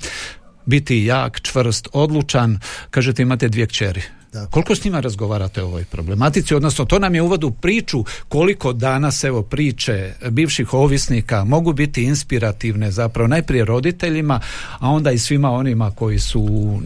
biti 0.66 1.04
jak, 1.04 1.40
čvrst, 1.40 1.88
odlučan. 1.92 2.58
Kažete 2.90 3.22
imate 3.22 3.48
dvije 3.48 3.66
kćeri. 3.66 4.02
Da. 4.32 4.46
Koliko 4.46 4.74
s 4.74 4.84
njima 4.84 5.00
razgovarate 5.00 5.62
o 5.62 5.66
ovoj 5.66 5.84
problematici, 5.84 6.54
odnosno 6.54 6.84
to 6.84 6.98
nam 6.98 7.14
je 7.14 7.22
uvod 7.22 7.44
u 7.44 7.50
priču 7.50 8.04
koliko 8.28 8.72
danas 8.72 9.24
evo 9.24 9.42
priče 9.42 10.14
bivših 10.30 10.74
ovisnika 10.74 11.44
mogu 11.44 11.72
biti 11.72 12.02
inspirativne 12.02 12.90
zapravo 12.90 13.28
najprije 13.28 13.64
roditeljima, 13.64 14.40
a 14.78 14.90
onda 14.90 15.12
i 15.12 15.18
svima 15.18 15.50
onima 15.50 15.90
koji 15.90 16.18
su 16.18 16.80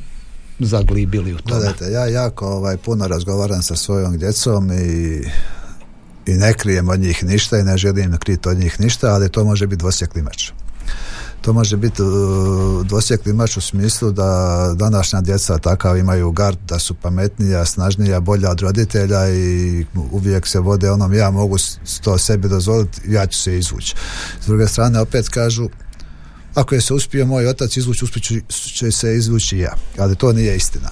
zaglibili 0.58 1.34
u 1.34 1.38
to. 1.38 1.54
Gledajte, 1.54 1.84
ja 1.84 2.06
jako 2.06 2.46
ovaj, 2.46 2.76
puno 2.76 3.08
razgovaram 3.08 3.62
sa 3.62 3.76
svojom 3.76 4.18
djecom 4.18 4.72
i 4.72 5.22
i 6.26 6.32
ne 6.32 6.52
krijem 6.52 6.88
od 6.88 7.00
njih 7.00 7.24
ništa 7.24 7.58
i 7.58 7.62
ne 7.62 7.76
želim 7.76 8.16
kriti 8.18 8.48
od 8.48 8.58
njih 8.58 8.80
ništa, 8.80 9.14
ali 9.14 9.28
to 9.28 9.44
može 9.44 9.66
biti 9.66 9.80
dvosjekli 9.80 10.22
mač. 10.22 10.50
To 11.40 11.52
može 11.52 11.76
biti 11.76 12.02
uh, 12.02 12.86
dvosjekli 12.86 13.32
mač 13.32 13.56
u 13.56 13.60
smislu 13.60 14.10
da 14.12 14.72
današnja 14.76 15.20
djeca 15.20 15.58
takav 15.58 15.98
imaju 15.98 16.32
gard, 16.32 16.58
da 16.68 16.78
su 16.78 16.94
pametnija, 16.94 17.64
snažnija, 17.64 18.20
bolja 18.20 18.50
od 18.50 18.60
roditelja 18.60 19.28
i 19.28 19.86
uvijek 20.12 20.46
se 20.46 20.58
vode 20.60 20.90
onom 20.90 21.14
ja 21.14 21.30
mogu 21.30 21.56
to 22.02 22.18
sebi 22.18 22.48
dozvoliti, 22.48 23.00
ja 23.06 23.26
ću 23.26 23.38
se 23.38 23.58
izvući. 23.58 23.94
S 24.40 24.46
druge 24.46 24.66
strane 24.66 25.00
opet 25.00 25.28
kažu 25.28 25.68
ako 26.54 26.74
je 26.74 26.80
se 26.80 26.94
uspio 26.94 27.26
moj 27.26 27.46
otac 27.46 27.76
izvući, 27.76 28.04
uspjet 28.04 28.24
će 28.48 28.92
se 28.92 29.16
izvući 29.16 29.58
ja. 29.58 29.76
Ali 29.98 30.16
to 30.16 30.32
nije 30.32 30.56
istina 30.56 30.90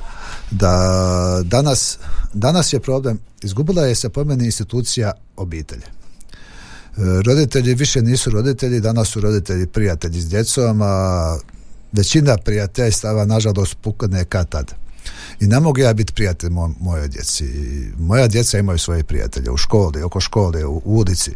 da 0.50 1.42
danas, 1.44 1.98
danas 2.32 2.72
je 2.72 2.80
problem, 2.80 3.18
izgubila 3.42 3.82
je 3.82 3.94
se 3.94 4.08
po 4.08 4.24
meni 4.24 4.44
institucija 4.44 5.12
obitelji. 5.36 5.82
E, 5.82 5.92
roditelji 7.26 7.74
više 7.74 8.02
nisu 8.02 8.30
roditelji, 8.30 8.80
danas 8.80 9.08
su 9.08 9.20
roditelji 9.20 9.66
prijatelji 9.66 10.20
s 10.20 10.28
djecom, 10.28 10.82
a 10.82 11.38
većina 11.92 12.36
prijateljstava 12.44 13.24
nažalost 13.24 13.76
pukne 13.82 14.24
kad 14.24 14.48
tad. 14.48 14.74
I 15.40 15.46
ne 15.46 15.60
mogu 15.60 15.78
ja 15.78 15.92
biti 15.92 16.12
prijatelj 16.12 16.50
moj, 16.50 16.70
mojoj 16.80 17.08
djeci. 17.08 17.44
Moja 17.98 18.28
djeca 18.28 18.58
imaju 18.58 18.78
svoje 18.78 19.04
prijatelje 19.04 19.50
u 19.50 19.56
školi, 19.56 20.02
oko 20.02 20.20
škole, 20.20 20.66
u, 20.66 20.82
ulici. 20.84 21.30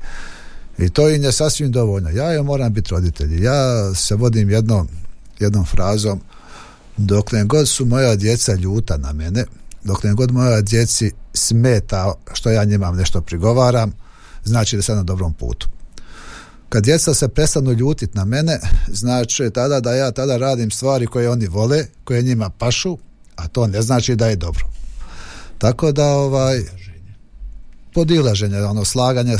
I 0.79 0.91
to 0.91 1.11
im 1.11 1.23
je 1.23 1.33
sasvim 1.33 1.73
dovoljno. 1.73 2.11
Ja 2.11 2.33
joj 2.33 2.43
moram 2.43 2.73
biti 2.73 2.91
roditelj. 2.91 3.45
Ja 3.45 3.95
se 3.95 4.15
vodim 4.15 4.51
jednom, 4.51 4.89
jednom 5.39 5.65
frazom 5.65 6.21
dokle 6.97 7.45
god 7.45 7.69
su 7.69 7.87
moja 7.87 8.17
djeca 8.17 8.55
ljuta 8.55 8.97
na 8.97 9.13
mene, 9.13 9.45
dokle 9.85 10.13
god 10.13 10.33
moja 10.33 10.61
djeci 10.61 11.13
smeta 11.35 12.15
što 12.33 12.51
ja 12.51 12.65
njima 12.65 12.91
nešto 12.91 13.21
prigovaram, 13.21 13.93
znači 14.45 14.77
da 14.77 14.83
sam 14.83 14.97
na 14.97 15.03
dobrom 15.03 15.35
putu. 15.35 15.69
Kad 16.69 16.85
djeca 16.85 17.15
se 17.15 17.29
prestanu 17.29 17.73
ljutit 17.73 18.15
na 18.15 18.25
mene, 18.25 18.61
znači 18.89 19.51
tada 19.51 19.81
da 19.81 19.95
ja 19.95 20.11
tada 20.11 20.37
radim 20.37 20.71
stvari 20.71 21.07
koje 21.07 21.31
oni 21.31 21.47
vole, 21.47 21.87
koje 22.05 22.23
njima 22.23 22.51
pašu, 22.51 22.99
a 23.37 23.49
to 23.49 23.67
ne 23.67 23.83
znači 23.83 24.17
da 24.17 24.27
je 24.27 24.37
dobro. 24.37 24.67
Tako 25.59 25.93
da 25.93 26.07
ovaj 26.07 26.63
podilaženje, 27.95 28.63
ono 28.63 28.85
slaganje, 28.85 29.37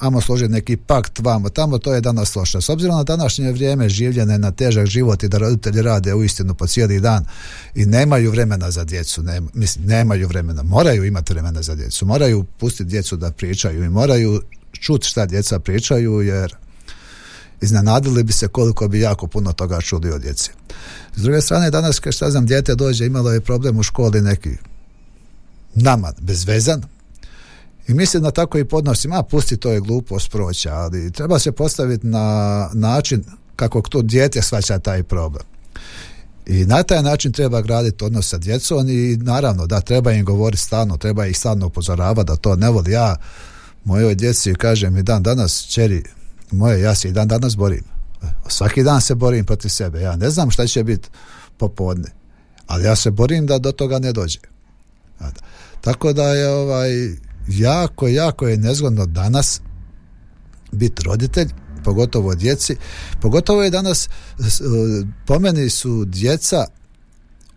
amo 0.00 0.20
složiti 0.20 0.52
neki 0.52 0.76
pakt 0.76 1.18
vamo, 1.18 1.48
tamo 1.48 1.78
to 1.78 1.94
je 1.94 2.00
danas 2.00 2.36
loše. 2.36 2.60
S 2.60 2.68
obzirom 2.68 2.96
na 2.96 3.04
današnje 3.04 3.52
vrijeme 3.52 3.88
življene 3.88 4.38
na 4.38 4.50
težak 4.50 4.86
život 4.86 5.22
i 5.22 5.28
da 5.28 5.38
roditelji 5.38 5.82
rade 5.82 6.14
u 6.14 6.24
istinu 6.24 6.54
po 6.54 6.66
cijeli 6.66 7.00
dan 7.00 7.24
i 7.74 7.86
nemaju 7.86 8.30
vremena 8.30 8.70
za 8.70 8.84
djecu, 8.84 9.22
ne, 9.22 9.40
mislim, 9.54 9.86
nemaju 9.86 10.28
vremena, 10.28 10.62
moraju 10.62 11.04
imati 11.04 11.32
vremena 11.32 11.62
za 11.62 11.74
djecu, 11.74 12.06
moraju 12.06 12.44
pustiti 12.58 12.90
djecu 12.90 13.16
da 13.16 13.30
pričaju 13.30 13.84
i 13.84 13.88
moraju 13.88 14.42
čuti 14.72 15.08
šta 15.08 15.26
djeca 15.26 15.58
pričaju 15.58 16.20
jer 16.20 16.56
iznenadili 17.60 18.22
bi 18.22 18.32
se 18.32 18.48
koliko 18.48 18.88
bi 18.88 19.00
jako 19.00 19.26
puno 19.26 19.52
toga 19.52 19.80
čuli 19.80 20.10
od 20.10 20.22
djece. 20.22 20.50
S 21.16 21.22
druge 21.22 21.40
strane, 21.40 21.70
danas, 21.70 22.00
šta 22.10 22.30
znam, 22.30 22.46
dijete 22.46 22.74
dođe, 22.74 23.06
imalo 23.06 23.32
je 23.32 23.40
problem 23.40 23.78
u 23.78 23.82
školi 23.82 24.20
neki 24.20 24.50
nama 25.74 26.12
bezvezan, 26.20 26.82
i 27.88 27.94
mislim 27.94 28.22
da 28.22 28.30
tako 28.30 28.58
i 28.58 28.64
podnosim, 28.64 29.12
a 29.12 29.22
pusti 29.22 29.56
to 29.56 29.70
je 29.70 29.80
glupost 29.80 30.30
proći, 30.30 30.68
ali 30.68 31.12
treba 31.12 31.38
se 31.38 31.52
postaviti 31.52 32.06
na 32.06 32.70
način 32.72 33.24
kako 33.56 33.82
to 33.82 34.02
dijete 34.02 34.42
shvaća 34.42 34.78
taj 34.78 35.02
problem. 35.02 35.44
I 36.46 36.64
na 36.64 36.82
taj 36.82 37.02
način 37.02 37.32
treba 37.32 37.60
graditi 37.60 38.04
odnos 38.04 38.28
sa 38.28 38.38
djecom 38.38 38.88
i 38.88 39.16
naravno 39.16 39.66
da 39.66 39.80
treba 39.80 40.12
im 40.12 40.24
govoriti 40.24 40.62
stalno, 40.62 40.96
treba 40.96 41.26
ih 41.26 41.38
stalno 41.38 41.66
upozoravati 41.66 42.26
da 42.26 42.36
to 42.36 42.56
ne 42.56 42.70
voli. 42.70 42.92
Ja 42.92 43.16
mojoj 43.84 44.14
djeci 44.14 44.54
kažem 44.54 44.96
i 44.96 45.02
dan 45.02 45.22
danas, 45.22 45.66
čeri 45.66 46.02
moje, 46.50 46.80
ja 46.80 46.94
se 46.94 47.08
i 47.08 47.12
dan 47.12 47.28
danas 47.28 47.56
borim. 47.56 47.84
Svaki 48.48 48.82
dan 48.82 49.00
se 49.00 49.14
borim 49.14 49.44
protiv 49.44 49.68
sebe. 49.68 50.00
Ja 50.00 50.16
ne 50.16 50.30
znam 50.30 50.50
šta 50.50 50.66
će 50.66 50.84
biti 50.84 51.08
popodne, 51.56 52.10
ali 52.66 52.84
ja 52.84 52.96
se 52.96 53.10
borim 53.10 53.46
da 53.46 53.58
do 53.58 53.72
toga 53.72 53.98
ne 53.98 54.12
dođe. 54.12 54.38
Tako 55.80 56.12
da 56.12 56.28
je 56.28 56.48
ovaj 56.48 56.90
jako, 57.48 58.08
jako 58.08 58.48
je 58.48 58.56
nezgodno 58.56 59.06
danas 59.06 59.60
biti 60.72 61.02
roditelj, 61.02 61.48
pogotovo 61.84 62.34
djeci. 62.34 62.76
Pogotovo 63.20 63.62
je 63.62 63.70
danas, 63.70 64.08
po 65.26 65.38
meni 65.38 65.70
su 65.70 66.04
djeca 66.04 66.66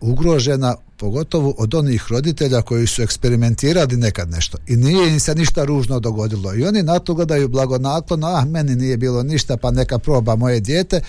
ugrožena 0.00 0.76
pogotovo 0.96 1.54
od 1.58 1.74
onih 1.74 2.06
roditelja 2.10 2.62
koji 2.62 2.86
su 2.86 3.02
eksperimentirali 3.02 3.96
nekad 3.96 4.30
nešto. 4.30 4.58
I 4.66 4.76
nije 4.76 5.12
im 5.12 5.20
se 5.20 5.34
ništa 5.34 5.64
ružno 5.64 6.00
dogodilo. 6.00 6.54
I 6.54 6.64
oni 6.64 6.82
na 6.82 6.98
to 6.98 7.14
gledaju 7.14 7.48
blagonaklono, 7.48 8.26
ah 8.26 8.44
meni 8.44 8.76
nije 8.76 8.96
bilo 8.96 9.22
ništa 9.22 9.56
pa 9.56 9.70
neka 9.70 9.98
proba 9.98 10.36
moje 10.36 10.60
dijete. 10.60 11.00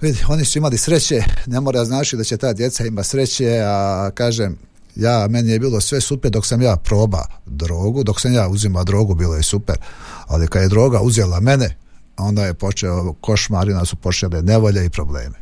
Vidi, 0.00 0.18
oni 0.28 0.44
su 0.44 0.58
imali 0.58 0.78
sreće 0.78 1.22
ne 1.46 1.60
mora 1.60 1.84
znači 1.84 2.16
da 2.16 2.24
će 2.24 2.36
ta 2.36 2.52
djeca 2.52 2.86
ima 2.86 3.02
sreće 3.02 3.60
a 3.64 4.10
kažem 4.14 4.58
ja, 4.98 5.26
meni 5.30 5.50
je 5.50 5.58
bilo 5.58 5.80
sve 5.80 6.00
super 6.00 6.30
dok 6.30 6.46
sam 6.46 6.62
ja 6.62 6.76
proba 6.76 7.24
drogu, 7.46 8.04
dok 8.04 8.20
sam 8.20 8.32
ja 8.32 8.48
uzimao 8.48 8.84
drogu 8.84 9.14
bilo 9.14 9.34
je 9.34 9.42
super, 9.42 9.76
ali 10.26 10.48
kad 10.48 10.62
je 10.62 10.68
droga 10.68 11.00
uzela 11.00 11.40
mene, 11.40 11.76
onda 12.16 12.46
je 12.46 12.54
počeo 12.54 13.12
košmar 13.20 13.68
i 13.68 13.86
su 13.86 13.96
počele 13.96 14.42
nevolje 14.42 14.86
i 14.86 14.90
probleme. 14.90 15.34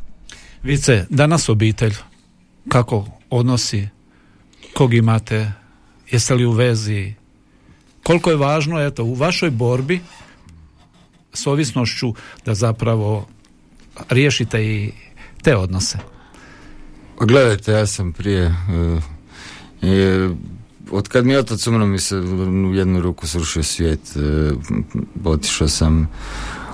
Vice, 0.62 1.06
danas 1.10 1.48
obitelj, 1.48 1.94
kako 2.68 3.06
odnosi, 3.30 3.88
kog 4.74 4.94
imate, 4.94 5.52
jeste 6.10 6.34
li 6.34 6.44
u 6.44 6.52
vezi, 6.52 7.14
koliko 8.02 8.30
je 8.30 8.36
važno 8.36 8.80
eto, 8.80 9.04
u 9.04 9.14
vašoj 9.14 9.50
borbi 9.50 10.00
s 11.32 11.46
ovisnošću 11.46 12.14
da 12.44 12.54
zapravo 12.54 13.28
riješite 14.08 14.64
i 14.64 14.92
te 15.42 15.56
odnose? 15.56 15.98
Pa 17.18 17.24
gledajte, 17.24 17.72
ja 17.72 17.86
sam 17.86 18.12
prije 18.12 18.46
uh, 18.46 19.02
od 20.90 21.08
kad 21.08 21.26
mi 21.26 21.32
je 21.32 21.38
otac 21.38 21.66
umro 21.66 21.86
mi 21.86 21.98
se 21.98 22.16
u 22.16 22.74
jednu 22.74 23.00
ruku 23.00 23.26
srušio 23.26 23.62
svijet. 23.62 24.16
E, 24.16 24.52
otišao 25.24 25.68
sam 25.68 26.08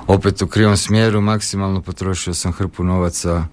opet 0.06 0.42
u 0.42 0.46
krivom 0.46 0.76
smjeru, 0.76 1.20
maksimalno 1.20 1.80
potrošio 1.80 2.34
sam 2.34 2.52
hrpu 2.52 2.84
novaca, 2.84 3.44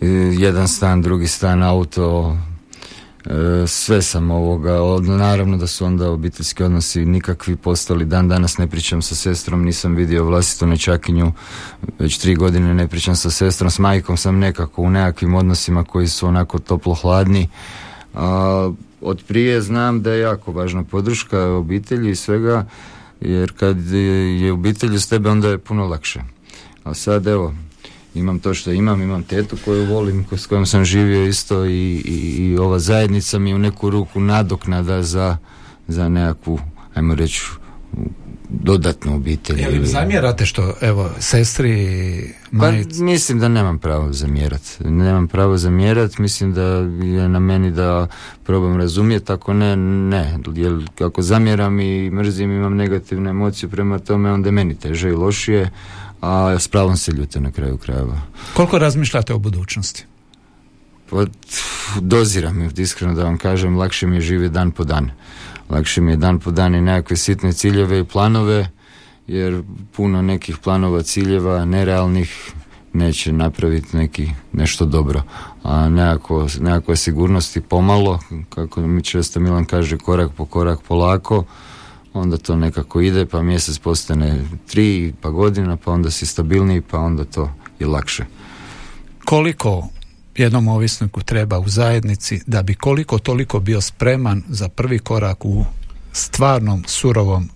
e, 0.00 0.06
jedan 0.38 0.68
stan, 0.68 1.02
drugi 1.02 1.26
stan, 1.26 1.62
auto, 1.62 2.36
e, 3.26 3.66
sve 3.66 4.02
sam 4.02 4.30
ovoga, 4.30 4.78
naravno 5.00 5.56
da 5.56 5.66
su 5.66 5.84
onda 5.84 6.10
obiteljski 6.10 6.62
odnosi 6.62 7.04
nikakvi 7.04 7.56
postali, 7.56 8.04
dan 8.04 8.28
danas 8.28 8.58
ne 8.58 8.66
pričam 8.66 9.02
sa 9.02 9.14
sestrom, 9.14 9.64
nisam 9.64 9.94
vidio 9.94 10.24
vlastitu 10.24 10.66
nečakinju, 10.66 11.32
već 11.98 12.18
tri 12.18 12.34
godine 12.34 12.74
ne 12.74 12.88
pričam 12.88 13.16
sa 13.16 13.30
sestrom, 13.30 13.70
s 13.70 13.78
majkom 13.78 14.16
sam 14.16 14.38
nekako 14.38 14.82
u 14.82 14.90
nekakvim 14.90 15.34
odnosima 15.34 15.84
koji 15.84 16.08
su 16.08 16.26
onako 16.26 16.58
toplo 16.58 16.94
hladni, 16.94 17.48
a 18.14 18.70
od 19.00 19.22
prije 19.28 19.60
znam 19.60 20.02
da 20.02 20.12
je 20.12 20.20
jako 20.20 20.52
važna 20.52 20.84
podrška 20.84 21.44
obitelji 21.44 22.10
i 22.10 22.16
svega, 22.16 22.66
jer 23.20 23.52
kad 23.52 23.90
je 24.40 24.52
obitelj 24.52 24.94
uz 24.94 25.08
tebe 25.08 25.30
onda 25.30 25.48
je 25.48 25.58
puno 25.58 25.86
lakše. 25.86 26.20
A 26.84 26.94
sad 26.94 27.26
evo, 27.26 27.54
imam 28.14 28.38
to 28.38 28.54
što 28.54 28.72
imam, 28.72 29.02
imam 29.02 29.22
tetu 29.22 29.56
koju 29.64 29.86
volim, 29.86 30.26
s 30.32 30.46
kojom 30.46 30.66
sam 30.66 30.84
živio 30.84 31.26
isto 31.26 31.64
i, 31.64 32.02
i, 32.04 32.36
i 32.38 32.58
ova 32.58 32.78
zajednica 32.78 33.38
mi 33.38 33.54
u 33.54 33.58
neku 33.58 33.90
ruku 33.90 34.20
nadoknada 34.20 35.02
za, 35.02 35.36
za 35.88 36.08
nekakvu, 36.08 36.60
ajmo 36.94 37.14
reći, 37.14 37.42
dodatnu 38.50 39.16
obitelj. 39.16 39.60
Jel 39.60 39.84
zamjerate 39.84 40.46
što, 40.46 40.74
evo, 40.80 41.10
sestri, 41.18 42.34
majic? 42.50 42.98
Pa, 42.98 43.04
mislim 43.04 43.38
da 43.38 43.48
nemam 43.48 43.78
pravo 43.78 44.12
zamjerati. 44.12 44.84
Nemam 44.84 45.28
pravo 45.28 45.56
zamjerati, 45.56 46.22
mislim 46.22 46.52
da 46.52 46.62
je 46.62 47.28
na 47.28 47.38
meni 47.38 47.70
da 47.70 48.06
probam 48.44 48.76
razumjeti, 48.76 49.32
ako 49.32 49.52
ne, 49.52 49.76
ne. 49.76 50.38
Jer 50.54 50.88
ako 51.00 51.22
zamjeram 51.22 51.80
i 51.80 52.10
mrzim, 52.10 52.50
imam 52.52 52.76
negativne 52.76 53.30
emocije 53.30 53.68
prema 53.68 53.98
tome, 53.98 54.32
onda 54.32 54.48
je 54.48 54.52
meni 54.52 54.74
teže 54.74 55.08
i 55.08 55.12
lošije, 55.12 55.70
a 56.20 56.58
s 56.58 56.68
pravom 56.68 56.96
se 56.96 57.12
ljute 57.12 57.40
na 57.40 57.52
kraju 57.52 57.78
krajeva. 57.78 58.20
Koliko 58.54 58.78
razmišljate 58.78 59.34
o 59.34 59.38
budućnosti? 59.38 60.04
Pa, 61.10 61.24
doziram, 62.00 62.70
iskreno 62.76 63.14
da 63.14 63.24
vam 63.24 63.38
kažem, 63.38 63.76
lakše 63.76 64.06
mi 64.06 64.16
je 64.16 64.20
živjeti 64.20 64.54
dan 64.54 64.70
po 64.70 64.84
dan 64.84 65.10
lakše 65.70 66.00
mi 66.00 66.12
je 66.12 66.16
dan 66.16 66.38
po 66.38 66.50
dan 66.50 66.74
i 66.74 66.80
nekakve 66.80 67.16
sitne 67.16 67.52
ciljeve 67.52 68.00
i 68.00 68.04
planove, 68.04 68.68
jer 69.26 69.62
puno 69.92 70.22
nekih 70.22 70.58
planova, 70.58 71.02
ciljeva, 71.02 71.64
nerealnih, 71.64 72.52
neće 72.92 73.32
napraviti 73.32 73.96
neki 73.96 74.30
nešto 74.52 74.84
dobro. 74.84 75.22
A 75.62 75.88
nekako, 75.88 76.46
nekakva 76.60 76.96
sigurnost 76.96 77.56
i 77.56 77.60
pomalo, 77.60 78.18
kako 78.48 78.80
mi 78.80 79.02
često 79.02 79.40
Milan 79.40 79.64
kaže, 79.64 79.98
korak 79.98 80.30
po 80.36 80.44
korak 80.44 80.80
polako, 80.88 81.44
onda 82.12 82.36
to 82.36 82.56
nekako 82.56 83.00
ide, 83.00 83.26
pa 83.26 83.42
mjesec 83.42 83.78
postane 83.78 84.44
tri, 84.66 85.12
pa 85.20 85.30
godina, 85.30 85.76
pa 85.76 85.92
onda 85.92 86.10
si 86.10 86.26
stabilniji, 86.26 86.80
pa 86.80 86.98
onda 86.98 87.24
to 87.24 87.50
je 87.78 87.86
lakše. 87.86 88.24
Koliko 89.24 89.88
jednom 90.36 90.68
ovisniku 90.68 91.22
treba 91.22 91.58
u 91.58 91.68
zajednici 91.68 92.40
da 92.46 92.62
bi 92.62 92.74
koliko 92.74 93.18
toliko 93.18 93.60
bio 93.60 93.80
spreman 93.80 94.42
za 94.48 94.68
prvi 94.68 94.98
korak 94.98 95.44
u 95.44 95.64
stvarnom 96.12 96.84
surovom 96.86 97.48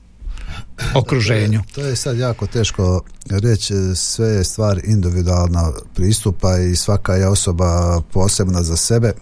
okruženju. 0.94 1.62
To 1.74 1.80
je, 1.80 1.96
sad 1.96 2.18
jako 2.18 2.46
teško 2.46 3.02
reći, 3.30 3.74
sve 3.94 4.28
je 4.28 4.44
stvar 4.44 4.80
individualna 4.84 5.72
pristupa 5.94 6.58
i 6.58 6.76
svaka 6.76 7.14
je 7.14 7.28
osoba 7.28 8.00
posebna 8.12 8.62
za 8.62 8.76
sebe, 8.76 9.12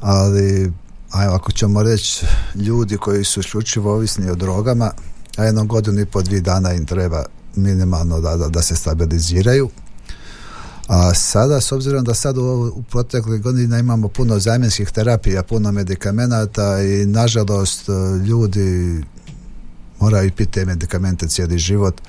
ali 0.00 0.72
ajmo, 1.10 1.34
ako 1.34 1.52
ćemo 1.52 1.82
reći 1.82 2.26
ljudi 2.54 2.96
koji 2.96 3.24
su 3.24 3.40
isključivo 3.40 3.94
ovisni 3.94 4.30
o 4.30 4.34
drogama, 4.34 4.90
a 5.36 5.44
jednom 5.44 5.68
godinu 5.68 6.00
i 6.00 6.06
po 6.06 6.22
dvije 6.22 6.40
dana 6.40 6.72
im 6.72 6.86
treba 6.86 7.24
minimalno 7.56 8.20
da, 8.20 8.36
da, 8.36 8.48
da 8.48 8.62
se 8.62 8.76
stabiliziraju 8.76 9.70
a 10.90 11.14
sada, 11.14 11.60
s 11.60 11.72
obzirom 11.72 12.04
da 12.04 12.14
sad 12.14 12.38
u, 12.38 12.72
u 12.74 12.82
proteklih 12.82 13.42
godina 13.42 13.78
imamo 13.78 14.08
puno 14.08 14.38
zamjenskih 14.38 14.90
terapija, 14.90 15.42
puno 15.42 15.72
medikamenata 15.72 16.82
i 16.82 17.06
nažalost 17.06 17.88
e, 17.88 17.92
ljudi 18.26 19.00
moraju 20.00 20.30
piti 20.36 20.52
te 20.52 20.64
medikamente 20.64 21.28
cijeli 21.28 21.58
život 21.58 22.00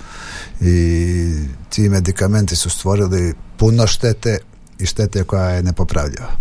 i 0.61 1.45
ti 1.69 1.89
medikamenti 1.89 2.55
su 2.55 2.69
stvorili 2.69 3.33
puno 3.57 3.87
štete 3.87 4.37
i 4.79 4.85
štete 4.85 5.23
koja 5.23 5.49
je 5.49 5.63
nepopravljiva. 5.63 6.31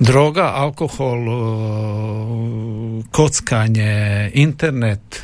Droga, 0.00 0.52
alkohol, 0.54 1.18
e, 1.18 3.02
kockanje, 3.10 4.30
internet, 4.34 5.22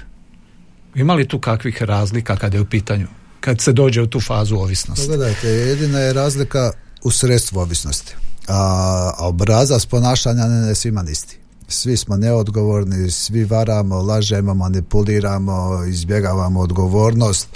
ima 0.94 1.14
li 1.14 1.28
tu 1.28 1.38
kakvih 1.38 1.82
razlika 1.82 2.36
kada 2.36 2.56
je 2.56 2.60
u 2.60 2.66
pitanju 2.66 3.06
kad 3.42 3.60
se 3.60 3.72
dođe 3.72 4.02
u 4.02 4.06
tu 4.06 4.20
fazu 4.20 4.56
ovisnosti. 4.56 5.06
Pogledajte, 5.06 5.48
jedina 5.48 5.98
je 5.98 6.12
razlika 6.12 6.72
u 7.02 7.10
sredstvu 7.10 7.58
ovisnosti. 7.58 8.14
A, 8.48 9.12
obrazac 9.18 9.86
ponašanja 9.86 10.46
ne, 10.46 10.66
ne 10.66 10.74
svima 10.74 11.04
isti. 11.10 11.38
Svi 11.68 11.96
smo 11.96 12.16
neodgovorni, 12.16 13.10
svi 13.10 13.44
varamo, 13.44 14.02
lažemo, 14.02 14.54
manipuliramo, 14.54 15.84
izbjegavamo 15.88 16.60
odgovornost, 16.60 17.48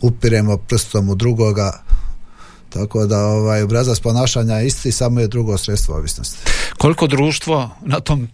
upiremo 0.00 0.56
prstom 0.56 1.08
u 1.08 1.14
drugoga, 1.14 1.82
tako 2.70 3.06
da 3.06 3.26
ovaj 3.26 3.62
obrazac 3.62 4.00
ponašanja 4.00 4.54
je 4.54 4.66
isti, 4.66 4.92
samo 4.92 5.20
je 5.20 5.28
drugo 5.28 5.58
sredstvo 5.58 5.94
ovisnosti. 5.94 6.38
Koliko 6.78 7.06
društvo 7.06 7.70
na 7.80 8.00
tom 8.00 8.28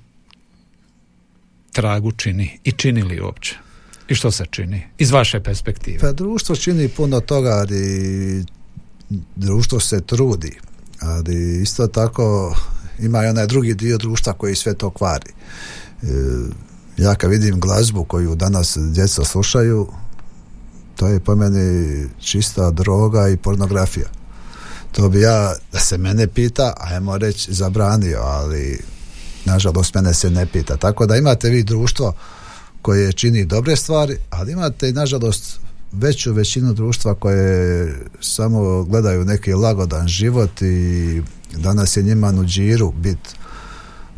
tragu 1.72 2.12
čini 2.12 2.58
i 2.64 2.72
čini 2.72 3.02
li 3.02 3.20
uopće? 3.20 3.63
I 4.08 4.14
što 4.14 4.30
se 4.30 4.46
čini 4.50 4.82
iz 4.98 5.10
vaše 5.10 5.40
perspektive? 5.40 5.98
Pa 5.98 6.12
društvo 6.12 6.56
čini 6.56 6.88
puno 6.88 7.20
toga, 7.20 7.50
ali 7.50 8.44
društvo 9.36 9.80
se 9.80 10.00
trudi, 10.00 10.58
ali 11.00 11.62
isto 11.62 11.86
tako 11.86 12.56
ima 12.98 13.24
i 13.24 13.28
onaj 13.28 13.46
drugi 13.46 13.74
dio 13.74 13.98
društva 13.98 14.32
koji 14.32 14.54
sve 14.54 14.74
to 14.74 14.90
kvari. 14.90 15.32
E, 16.02 16.06
ja 16.96 17.14
kad 17.14 17.30
vidim 17.30 17.60
glazbu 17.60 18.04
koju 18.04 18.34
danas 18.34 18.78
djeca 18.78 19.24
slušaju, 19.24 19.88
to 20.96 21.06
je 21.06 21.20
po 21.20 21.34
meni 21.34 22.06
čista 22.20 22.70
droga 22.70 23.28
i 23.28 23.36
pornografija. 23.36 24.06
To 24.92 25.08
bi 25.08 25.20
ja, 25.20 25.54
da 25.72 25.78
se 25.78 25.98
mene 25.98 26.26
pita, 26.26 26.72
ajmo 26.76 27.18
reći, 27.18 27.54
zabranio, 27.54 28.20
ali 28.22 28.78
nažalost 29.44 29.94
mene 29.94 30.14
se 30.14 30.30
ne 30.30 30.46
pita. 30.46 30.76
Tako 30.76 31.06
da 31.06 31.16
imate 31.16 31.50
vi 31.50 31.62
društvo 31.62 32.12
koje 32.84 33.12
čini 33.12 33.44
dobre 33.44 33.76
stvari, 33.76 34.16
ali 34.30 34.52
imate 34.52 34.88
i 34.88 34.92
nažalost 34.92 35.60
veću 35.92 36.32
većinu 36.32 36.72
društva 36.72 37.14
koje 37.14 37.94
samo 38.20 38.82
gledaju 38.84 39.24
neki 39.24 39.52
lagodan 39.52 40.08
život 40.08 40.62
i 40.62 41.22
danas 41.56 41.96
je 41.96 42.02
njima 42.02 42.32
nuđiru 42.32 42.92
bit 42.92 43.18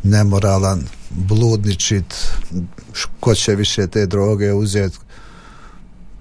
nemoralan, 0.03 0.83
bludničit, 1.09 2.13
ko 3.19 3.35
će 3.35 3.55
više 3.55 3.87
te 3.87 4.05
droge 4.05 4.53
uzeti, 4.53 4.97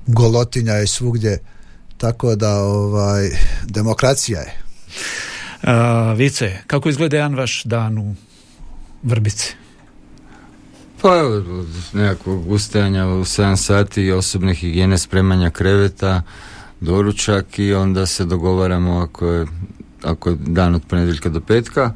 golotinja 0.07 0.73
je 0.73 0.87
svugdje, 0.87 1.39
tako 1.99 2.37
da 2.37 2.55
ovaj, 2.63 3.31
demokracija 3.65 4.41
je. 4.41 4.55
A, 5.63 6.13
vice, 6.13 6.59
kako 6.67 6.89
izgleda 6.89 7.17
jedan 7.17 7.35
vaš 7.35 7.63
dan 7.65 7.99
u 7.99 8.15
Vrbici? 9.03 9.66
Pa 11.03 11.17
evo, 11.19 11.65
nekakvog 11.93 12.51
ustajanja 12.51 13.07
u 13.07 13.25
7 13.25 13.57
sati, 13.57 14.11
osobne 14.11 14.55
higijene, 14.55 14.99
spremanja 14.99 15.51
kreveta, 15.51 16.23
doručak 16.81 17.59
i 17.59 17.75
onda 17.75 18.07
se 18.07 18.25
dogovaramo 18.25 18.99
ako 18.99 19.27
je, 19.27 19.47
ako 20.03 20.31
je 20.31 20.37
dan 20.41 20.75
od 20.75 20.83
ponedjeljka 20.89 21.29
do 21.29 21.41
petka 21.41 21.93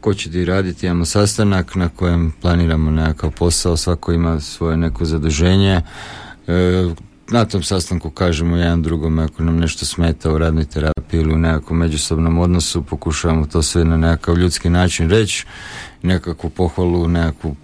ko 0.00 0.14
će 0.14 0.30
ti 0.30 0.44
raditi, 0.44 0.86
imamo 0.86 1.04
sastanak 1.04 1.74
na 1.74 1.88
kojem 1.88 2.32
planiramo 2.40 2.90
nekakav 2.90 3.30
posao, 3.30 3.76
svako 3.76 4.12
ima 4.12 4.40
svoje 4.40 4.76
neko 4.76 5.04
zaduženje. 5.04 5.80
E, 6.46 6.88
na 7.30 7.44
tom 7.44 7.62
sastanku 7.62 8.10
kažemo 8.10 8.56
jedan 8.56 8.82
drugom 8.82 9.18
ako 9.18 9.42
nam 9.42 9.56
nešto 9.56 9.86
smeta 9.86 10.32
u 10.32 10.38
radnoj 10.38 10.64
terapiji 10.64 11.20
ili 11.20 11.34
u 11.34 11.38
nekakvom 11.38 11.78
međusobnom 11.78 12.38
odnosu, 12.38 12.82
pokušavamo 12.82 13.46
to 13.46 13.62
sve 13.62 13.84
na 13.84 13.96
nekakav 13.96 14.38
ljudski 14.38 14.70
način 14.70 15.10
reći, 15.10 15.46
nekakvu 16.02 16.50
pohvalu, 16.50 17.08
nekakvu 17.08 17.56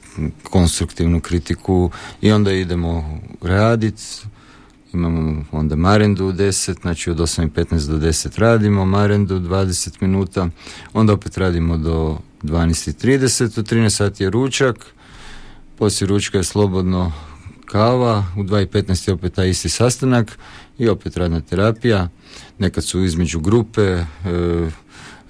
konstruktivnu 0.42 1.20
kritiku 1.20 1.90
i 2.20 2.33
onda 2.33 2.52
idemo 2.52 3.20
raditi 3.42 4.02
imamo 4.96 5.44
onda 5.52 5.76
Marendu 5.76 6.26
u 6.26 6.33
10, 6.33 6.81
znači 6.81 7.11
od 7.11 7.16
8.15 7.16 7.88
do 7.88 7.98
10 7.98 8.38
radimo, 8.38 8.85
Marendu 8.85 9.40
20 9.40 9.96
minuta, 10.00 10.48
onda 10.92 11.12
opet 11.12 11.38
radimo 11.38 11.76
do 11.76 12.18
12.30, 12.42 13.61
u 13.61 13.62
13 13.62 13.90
sati 13.90 14.24
je 14.24 14.31
ručak, 14.31 14.87
poslije 15.79 16.09
ručka 16.09 16.38
je 16.38 16.44
slobodno 16.44 17.12
kava, 17.64 18.24
u 18.37 18.42
2.15 18.42 19.09
je 19.09 19.14
opet 19.14 19.35
taj 19.35 19.48
isti 19.48 19.68
sastanak 19.68 20.38
i 20.79 20.88
opet 20.88 21.16
radna 21.16 21.40
terapija, 21.40 22.09
nekad 22.59 22.85
su 22.85 23.05
između 23.05 23.40
grupe, 23.40 23.83
e, 23.83 24.05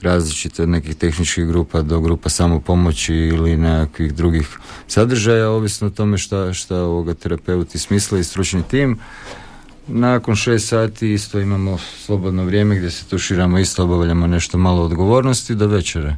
različite 0.03 0.63
od 0.63 0.69
nekih 0.69 0.95
tehničkih 0.95 1.47
grupa 1.47 1.83
do 1.83 2.01
grupa 2.01 2.29
samopomoći 2.29 3.15
ili 3.15 3.57
nekakvih 3.57 4.15
drugih 4.15 4.59
sadržaja, 4.87 5.51
ovisno 5.51 5.87
o 5.87 5.91
tome 5.91 6.19
šta, 6.19 6.53
šta 6.53 6.77
ovoga 6.77 7.15
terapeuti 7.15 7.79
smisle 7.79 8.21
i 8.21 8.25
stručni 8.25 8.63
tim. 8.63 8.99
Nakon 9.89 10.37
šest 10.37 10.69
sati 10.69 11.13
isto 11.13 11.41
imamo 11.41 11.79
slobodno 11.79 12.45
vrijeme 12.45 12.77
gdje 12.77 12.91
se 12.91 13.05
tuširamo, 13.05 13.59
isto 13.59 13.85
obavljamo 13.85 14.27
nešto 14.27 14.59
malo 14.59 14.83
odgovornosti 14.83 15.55
do 15.55 15.67
večere. 15.67 16.17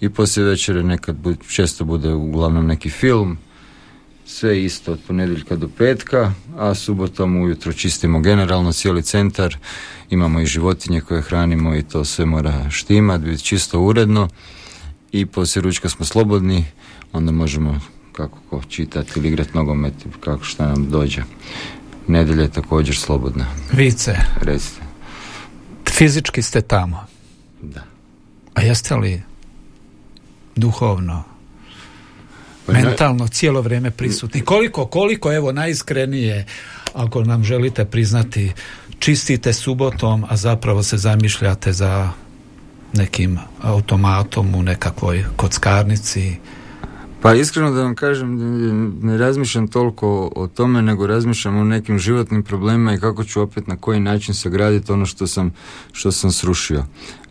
I 0.00 0.08
poslije 0.08 0.46
večere 0.46 0.82
nekad 0.82 1.16
često 1.48 1.84
bude 1.84 2.12
uglavnom 2.12 2.66
neki 2.66 2.90
film, 2.90 3.38
sve 4.28 4.64
isto 4.64 4.92
od 4.92 4.98
ponedjeljka 5.06 5.56
do 5.56 5.68
petka, 5.78 6.32
a 6.58 6.74
subotom 6.74 7.36
ujutro 7.36 7.72
čistimo 7.72 8.20
generalno 8.20 8.72
cijeli 8.72 9.02
centar, 9.02 9.56
imamo 10.10 10.40
i 10.40 10.46
životinje 10.46 11.00
koje 11.00 11.22
hranimo 11.22 11.74
i 11.74 11.82
to 11.82 12.04
sve 12.04 12.24
mora 12.24 12.70
štimat, 12.70 13.20
biti 13.20 13.42
čisto 13.42 13.80
uredno 13.80 14.28
i 15.12 15.26
poslije 15.26 15.62
ručka 15.62 15.88
smo 15.88 16.04
slobodni, 16.04 16.64
onda 17.12 17.32
možemo 17.32 17.80
kako 18.12 18.38
ko 18.50 18.62
čitati 18.68 19.12
ili 19.16 19.28
igrati 19.28 19.50
nogomet, 19.54 19.94
kako 20.20 20.44
šta 20.44 20.66
nam 20.66 20.90
dođe. 20.90 21.22
Nedelja 22.06 22.42
je 22.42 22.50
također 22.50 22.96
slobodna. 22.96 23.46
Vice. 23.72 24.16
Recite. 24.40 24.80
Fizički 25.90 26.42
ste 26.42 26.60
tamo. 26.60 27.06
Da. 27.62 27.84
A 28.54 28.62
jeste 28.62 28.94
li 28.94 29.22
duhovno, 30.56 31.24
mentalno 32.68 33.28
cijelo 33.28 33.60
vrijeme 33.60 33.90
prisutni? 33.90 34.40
Koliko, 34.40 34.86
koliko, 34.86 35.32
evo 35.32 35.52
najiskrenije, 35.52 36.46
ako 36.94 37.24
nam 37.24 37.44
želite 37.44 37.84
priznati, 37.84 38.52
čistite 38.98 39.52
subotom, 39.52 40.24
a 40.28 40.36
zapravo 40.36 40.82
se 40.82 40.96
zamišljate 40.96 41.72
za 41.72 42.10
nekim 42.92 43.38
automatom 43.62 44.54
u 44.54 44.62
nekakvoj 44.62 45.24
kockarnici, 45.36 46.36
pa 47.22 47.34
iskreno 47.34 47.70
da 47.70 47.82
vam 47.82 47.94
kažem, 47.94 48.38
ne 49.02 49.18
razmišljam 49.18 49.68
toliko 49.68 50.32
o 50.36 50.46
tome, 50.46 50.82
nego 50.82 51.06
razmišljam 51.06 51.56
o 51.56 51.64
nekim 51.64 51.98
životnim 51.98 52.42
problemima 52.42 52.94
i 52.94 52.98
kako 52.98 53.24
ću 53.24 53.42
opet 53.42 53.66
na 53.66 53.76
koji 53.76 54.00
način 54.00 54.34
sagraditi 54.34 54.92
ono 54.92 55.06
što 55.06 55.26
sam, 55.26 55.54
što 55.92 56.12
sam 56.12 56.32
srušio. 56.32 56.84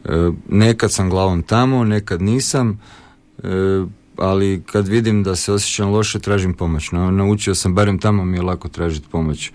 E, 0.05 0.29
nekad 0.49 0.91
sam 0.91 1.09
glavom 1.09 1.43
tamo, 1.43 1.83
nekad 1.83 2.21
nisam, 2.21 2.79
e, 3.43 3.47
ali 4.17 4.63
kad 4.65 4.87
vidim 4.87 5.23
da 5.23 5.35
se 5.35 5.53
osjećam 5.53 5.89
loše, 5.89 6.19
tražim 6.19 6.53
pomoć. 6.53 6.91
naučio 6.91 7.55
sam, 7.55 7.75
barem 7.75 7.99
tamo 7.99 8.25
mi 8.25 8.37
je 8.37 8.41
lako 8.41 8.67
tražiti 8.67 9.07
pomoć. 9.11 9.51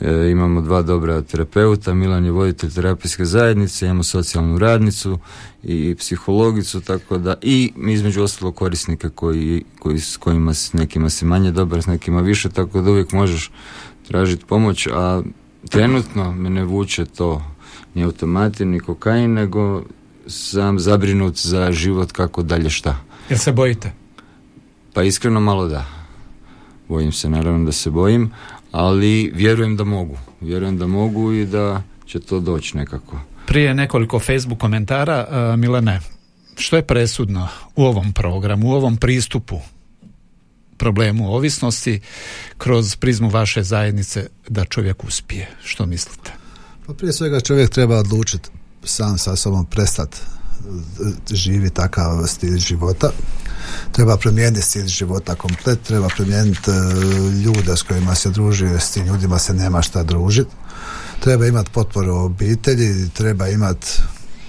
E, 0.00 0.30
imamo 0.30 0.60
dva 0.60 0.82
dobra 0.82 1.22
terapeuta, 1.22 1.94
Milan 1.94 2.24
je 2.24 2.30
voditelj 2.30 2.70
terapijske 2.70 3.24
zajednice, 3.24 3.86
imamo 3.86 4.02
socijalnu 4.02 4.58
radnicu 4.58 5.18
i 5.62 5.94
psihologicu, 5.98 6.80
tako 6.80 7.18
da 7.18 7.34
i 7.42 7.72
između 7.88 8.22
ostalo 8.22 8.52
korisnika 8.52 9.08
koji, 9.08 9.64
koji, 9.78 10.00
s 10.00 10.16
kojima 10.16 10.54
s 10.54 10.72
nekima 10.72 11.10
si 11.10 11.24
manje 11.24 11.50
dobar, 11.50 11.82
s 11.82 11.86
nekima 11.86 12.20
više, 12.20 12.48
tako 12.48 12.80
da 12.80 12.90
uvijek 12.90 13.12
možeš 13.12 13.50
tražiti 14.08 14.44
pomoć, 14.44 14.86
a 14.92 15.22
trenutno 15.68 16.32
me 16.32 16.50
ne 16.50 16.64
vuče 16.64 17.04
to 17.04 17.42
ni 17.94 18.04
automati, 18.04 18.64
ni 18.64 18.80
kokain, 18.80 19.32
nego 19.32 19.82
sam 20.26 20.78
zabrinut 20.78 21.36
za 21.36 21.72
život 21.72 22.12
kako 22.12 22.42
dalje 22.42 22.70
šta. 22.70 23.09
Jel 23.30 23.38
se 23.38 23.52
bojite? 23.52 23.92
Pa 24.94 25.02
iskreno 25.02 25.40
malo 25.40 25.68
da. 25.68 25.84
Bojim 26.88 27.12
se, 27.12 27.28
naravno 27.28 27.64
da 27.64 27.72
se 27.72 27.90
bojim, 27.90 28.30
ali 28.72 29.32
vjerujem 29.34 29.76
da 29.76 29.84
mogu. 29.84 30.18
Vjerujem 30.40 30.78
da 30.78 30.86
mogu 30.86 31.32
i 31.32 31.46
da 31.46 31.82
će 32.06 32.20
to 32.20 32.40
doći 32.40 32.76
nekako. 32.76 33.20
Prije 33.46 33.74
nekoliko 33.74 34.18
Facebook 34.18 34.58
komentara, 34.58 35.26
uh, 35.30 35.58
Milane, 35.58 36.00
što 36.56 36.76
je 36.76 36.86
presudno 36.86 37.48
u 37.76 37.84
ovom 37.84 38.12
programu, 38.12 38.68
u 38.68 38.72
ovom 38.72 38.96
pristupu 38.96 39.60
problemu 40.76 41.34
ovisnosti 41.34 42.00
kroz 42.58 42.96
prizmu 42.96 43.28
vaše 43.28 43.62
zajednice 43.62 44.26
da 44.48 44.64
čovjek 44.64 45.04
uspije? 45.04 45.48
Što 45.64 45.86
mislite? 45.86 46.32
Pa 46.86 46.94
prije 46.94 47.12
svega 47.12 47.40
čovjek 47.40 47.70
treba 47.70 47.96
odlučiti 47.96 48.50
sam 48.84 49.18
sa 49.18 49.36
sobom 49.36 49.66
prestati 49.66 50.18
živi 51.30 51.70
takav 51.70 52.26
stil 52.26 52.58
života 52.58 53.10
treba 53.92 54.16
promijeniti 54.16 54.62
stil 54.62 54.86
života 54.86 55.34
komplet, 55.34 55.82
treba 55.82 56.08
promijeniti 56.08 56.70
e, 56.70 56.74
ljude 57.44 57.76
s 57.76 57.82
kojima 57.82 58.14
se 58.14 58.30
druži, 58.30 58.66
s 58.78 58.90
tim 58.90 59.06
ljudima 59.06 59.38
se 59.38 59.54
nema 59.54 59.82
šta 59.82 60.02
družiti. 60.02 60.50
Treba 61.20 61.46
imati 61.46 61.70
potporu 61.70 62.14
obitelji, 62.14 63.08
treba 63.08 63.48
imati 63.48 63.86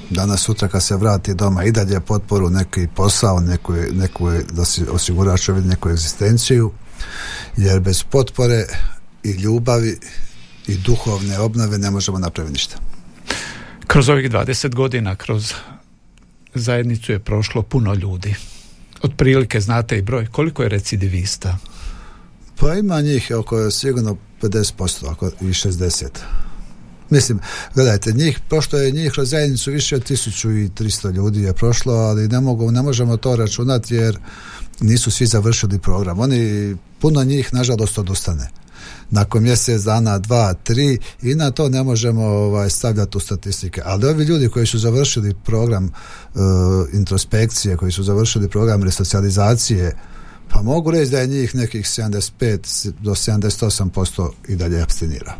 danas 0.09 0.41
sutra 0.41 0.67
kad 0.67 0.83
se 0.83 0.95
vrati 0.95 1.33
doma 1.33 1.63
i 1.63 1.71
dalje 1.71 1.99
potporu, 1.99 2.49
neki 2.49 2.87
posao, 2.95 3.39
neku, 3.39 3.73
neku, 3.91 4.29
da 4.51 4.65
si 4.65 4.85
osigura 4.91 5.37
čovjek 5.37 5.65
neku 5.65 5.89
egzistenciju, 5.89 6.71
jer 7.57 7.79
bez 7.79 8.03
potpore 8.03 8.65
i 9.23 9.31
ljubavi 9.31 9.99
i 10.67 10.77
duhovne 10.77 11.39
obnove 11.39 11.77
ne 11.77 11.91
možemo 11.91 12.19
napraviti 12.19 12.53
ništa. 12.53 12.75
Kroz 13.87 14.09
ovih 14.09 14.31
20 14.31 14.75
godina, 14.75 15.15
kroz 15.15 15.53
zajednicu 16.55 17.11
je 17.11 17.19
prošlo 17.19 17.61
puno 17.61 17.93
ljudi 17.93 18.35
otprilike 19.01 19.61
znate 19.61 19.97
i 19.97 20.01
broj, 20.01 20.25
koliko 20.25 20.63
je 20.63 20.69
recidivista? 20.69 21.57
Pa 22.55 22.73
ima 22.75 23.01
njih 23.01 23.31
oko 23.37 23.71
sigurno 23.71 24.17
50%, 24.41 25.11
ako 25.11 25.27
i 25.27 25.45
60. 25.45 26.07
Mislim, 27.09 27.39
gledajte, 27.75 28.11
njih, 28.11 28.39
prošlo 28.49 28.79
je 28.79 28.91
njih 28.91 29.11
kroz 29.11 29.29
zajednicu 29.29 29.71
više 29.71 29.95
od 29.95 30.03
1300 30.03 31.13
ljudi 31.13 31.41
je 31.41 31.53
prošlo, 31.53 31.93
ali 31.93 32.27
ne, 32.27 32.39
mogu, 32.39 32.71
ne 32.71 32.81
možemo 32.81 33.17
to 33.17 33.35
računati 33.35 33.95
jer 33.95 34.17
nisu 34.79 35.11
svi 35.11 35.25
završili 35.25 35.79
program. 35.79 36.19
Oni, 36.19 36.75
puno 36.99 37.23
njih, 37.23 37.53
nažalost, 37.53 37.97
odustane 37.97 38.49
nakon 39.09 39.43
mjesec 39.43 39.81
dana, 39.81 40.19
dva, 40.19 40.53
tri 40.53 40.97
i 41.21 41.35
na 41.35 41.51
to 41.51 41.69
ne 41.69 41.83
možemo 41.83 42.23
ovaj, 42.23 42.69
stavljati 42.69 43.17
u 43.17 43.21
statistike. 43.21 43.81
Ali 43.85 44.05
ovi 44.05 44.23
ljudi 44.23 44.49
koji 44.49 44.65
su 44.65 44.79
završili 44.79 45.35
program 45.45 45.85
uh, 45.85 46.41
introspekcije, 46.93 47.77
koji 47.77 47.91
su 47.91 48.03
završili 48.03 48.49
program 48.49 48.83
resocijalizacije, 48.83 49.95
pa 50.53 50.61
mogu 50.61 50.91
reći 50.91 51.11
da 51.11 51.19
je 51.19 51.27
njih 51.27 51.55
nekih 51.55 51.85
75 51.85 52.91
do 52.99 53.11
78% 53.11 54.29
i 54.47 54.55
dalje 54.55 54.81
abstinira. 54.81 55.35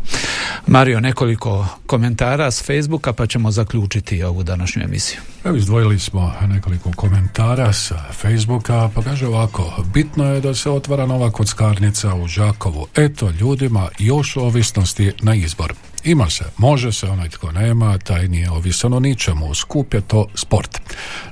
Mario, 0.68 1.00
nekoliko 1.00 1.68
komentara 1.86 2.52
s 2.52 2.64
Facebooka 2.64 3.14
pa 3.14 3.28
ćemo 3.28 3.52
zaključiti 3.52 4.24
ovu 4.24 4.44
današnju 4.44 4.84
emisiju. 4.84 5.20
Evo 5.44 5.56
izdvojili 5.56 6.00
smo 6.00 6.34
nekoliko 6.48 6.92
komentara 6.96 7.74
sa 7.74 8.04
Facebooka, 8.22 8.90
pa 8.96 9.02
kaže 9.02 9.28
ovako, 9.28 9.84
bitno 9.94 10.34
je 10.34 10.42
da 10.42 10.56
se 10.56 10.70
otvara 10.70 11.06
nova 11.06 11.32
kockarnica 11.32 12.16
u 12.16 12.28
Žakovu. 12.28 12.88
Eto, 12.96 13.30
ljudima 13.30 13.90
još 14.00 14.38
ovisnosti 14.38 15.12
na 15.22 15.36
izbor. 15.36 15.74
Ima 16.04 16.30
se, 16.30 16.46
može 16.58 16.92
se, 16.92 17.08
onaj 17.08 17.30
tko 17.30 17.52
nema, 17.52 17.98
taj 17.98 18.28
nije 18.28 18.52
ovisan 18.52 18.94
o 18.94 19.00
ničemu. 19.00 19.56
Skup 19.56 19.94
je 19.94 20.02
to 20.02 20.28
sport. 20.36 20.80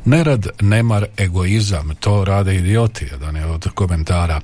Nerad, 0.05 0.47
nemar, 0.61 1.05
egoizam, 1.17 1.95
to 1.99 2.25
rade 2.25 2.55
idioti, 2.55 3.07
jedan 3.11 3.35
je 3.35 3.45
od 3.45 3.67
komentara. 3.73 4.41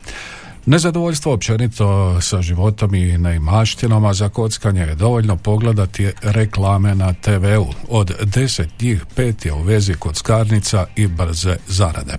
Nezadovoljstvo 0.65 1.33
općenito 1.33 2.17
sa 2.21 2.41
životom 2.41 2.95
i 2.95 3.17
neimaštinom, 3.17 4.05
a 4.05 4.13
za 4.13 4.29
kockanje 4.29 4.81
je 4.81 4.95
dovoljno 4.95 5.35
pogledati 5.35 6.11
reklame 6.21 6.95
na 6.95 7.13
TV-u. 7.13 7.67
Od 7.89 8.11
deset 8.23 8.81
njih 8.81 9.05
pet 9.15 9.45
je 9.45 9.53
u 9.53 9.61
vezi 9.61 9.93
kockarnica 9.93 10.85
i 10.95 11.07
brze 11.07 11.57
zarade. 11.67 12.15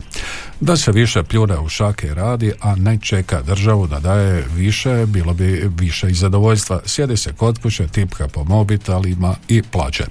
Da 0.60 0.76
se 0.76 0.92
više 0.92 1.22
pljune 1.22 1.58
u 1.58 1.68
šake 1.68 2.14
radi, 2.14 2.52
a 2.60 2.76
ne 2.76 2.98
čeka 3.02 3.42
državu 3.42 3.86
da 3.86 4.00
daje 4.00 4.44
više, 4.54 5.06
bilo 5.06 5.34
bi 5.34 5.70
više 5.78 6.08
i 6.10 6.14
zadovoljstva. 6.14 6.80
Sjedi 6.84 7.16
se 7.16 7.32
kod 7.32 7.58
kuće, 7.58 7.88
tipka 7.88 8.28
po 8.28 8.44
mobitelima 8.44 9.34
i 9.48 9.62
plaće. 9.62 10.04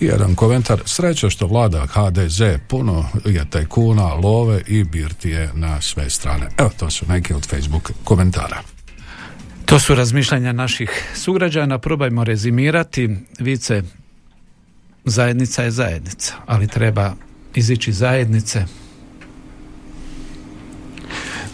Jedan 0.00 0.34
komentar, 0.34 0.82
sreća 0.84 1.30
što 1.30 1.46
vlada 1.46 1.86
HDZ, 1.86 2.42
puno 2.68 3.08
je 3.24 3.50
tajkuna, 3.50 4.14
love 4.14 4.62
i 4.66 4.84
birtije 4.84 5.50
na 5.54 5.80
sve 5.80 6.10
strane. 6.10 6.48
Evo, 6.58 6.70
to 6.78 6.90
su 6.90 7.06
neki 7.08 7.34
od 7.34 7.46
Facebook 7.46 7.90
komentara. 8.04 8.62
To 9.64 9.78
su 9.78 9.94
razmišljanja 9.94 10.52
naših 10.52 11.12
sugrađana, 11.14 11.78
probajmo 11.78 12.24
rezimirati. 12.24 13.16
Vice, 13.38 13.82
zajednica 15.04 15.62
je 15.62 15.70
zajednica, 15.70 16.34
ali 16.46 16.68
treba 16.68 17.14
izići 17.54 17.92
zajednice. 17.92 18.64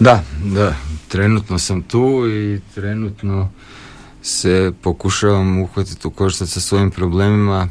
Da, 0.03 0.23
da, 0.45 0.75
trenutno 1.09 1.59
sam 1.59 1.83
tu 1.83 2.27
i 2.29 2.61
trenutno 2.75 3.51
se 4.23 4.73
pokušavam 4.83 5.59
uhvatiti 5.59 6.07
u 6.07 6.11
koštac 6.11 6.49
sa 6.49 6.61
svojim 6.61 6.91
problemima, 6.91 7.69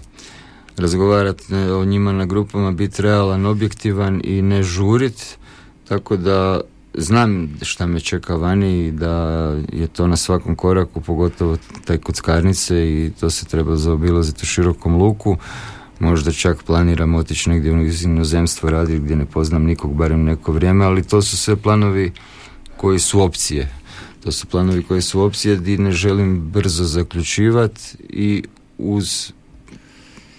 razgovarati 0.78 1.56
o 1.56 1.86
njima 1.86 2.12
na 2.12 2.26
grupama, 2.26 2.72
biti 2.72 3.02
realan, 3.02 3.46
objektivan 3.46 4.22
i 4.24 4.42
ne 4.42 4.64
žurit, 4.64 5.38
tako 5.88 6.18
da 6.18 6.62
znam 6.94 7.50
šta 7.62 7.86
me 7.86 8.00
čeka 8.00 8.36
vani 8.36 8.88
i 8.88 8.92
da 8.92 9.14
je 9.74 9.88
to 9.88 10.08
na 10.08 10.16
svakom 10.16 10.56
koraku, 10.56 11.02
pogotovo 11.02 11.58
taj 11.86 11.98
kockarnice 11.98 12.76
i 12.76 13.12
to 13.20 13.30
se 13.30 13.46
treba 13.46 13.76
zaobilaziti 13.76 14.40
u 14.44 14.46
širokom 14.46 14.96
luku. 14.96 15.38
Možda 16.02 16.32
čak 16.32 16.64
planiram 16.64 17.16
otići 17.16 17.50
negdje 17.50 17.72
u 17.72 17.88
inozemstvo 18.04 18.70
raditi 18.70 19.00
gdje 19.00 19.16
ne 19.16 19.26
poznam 19.26 19.64
nikog 19.64 19.96
barem 19.96 20.24
neko 20.24 20.52
vrijeme, 20.52 20.86
ali 20.86 21.04
to 21.04 21.22
su 21.22 21.38
sve 21.38 21.56
planovi 21.56 22.12
koji 22.78 23.00
su 23.00 23.22
opcije. 23.22 23.72
To 24.24 24.32
su 24.32 24.48
planovi 24.48 24.84
koji 24.84 25.02
su 25.02 25.22
opcije 25.22 25.60
i 25.66 25.78
ne 25.78 25.92
želim 25.92 26.42
brzo 26.42 26.84
zaključivati 26.84 27.82
i 28.10 28.44
uz 28.78 29.32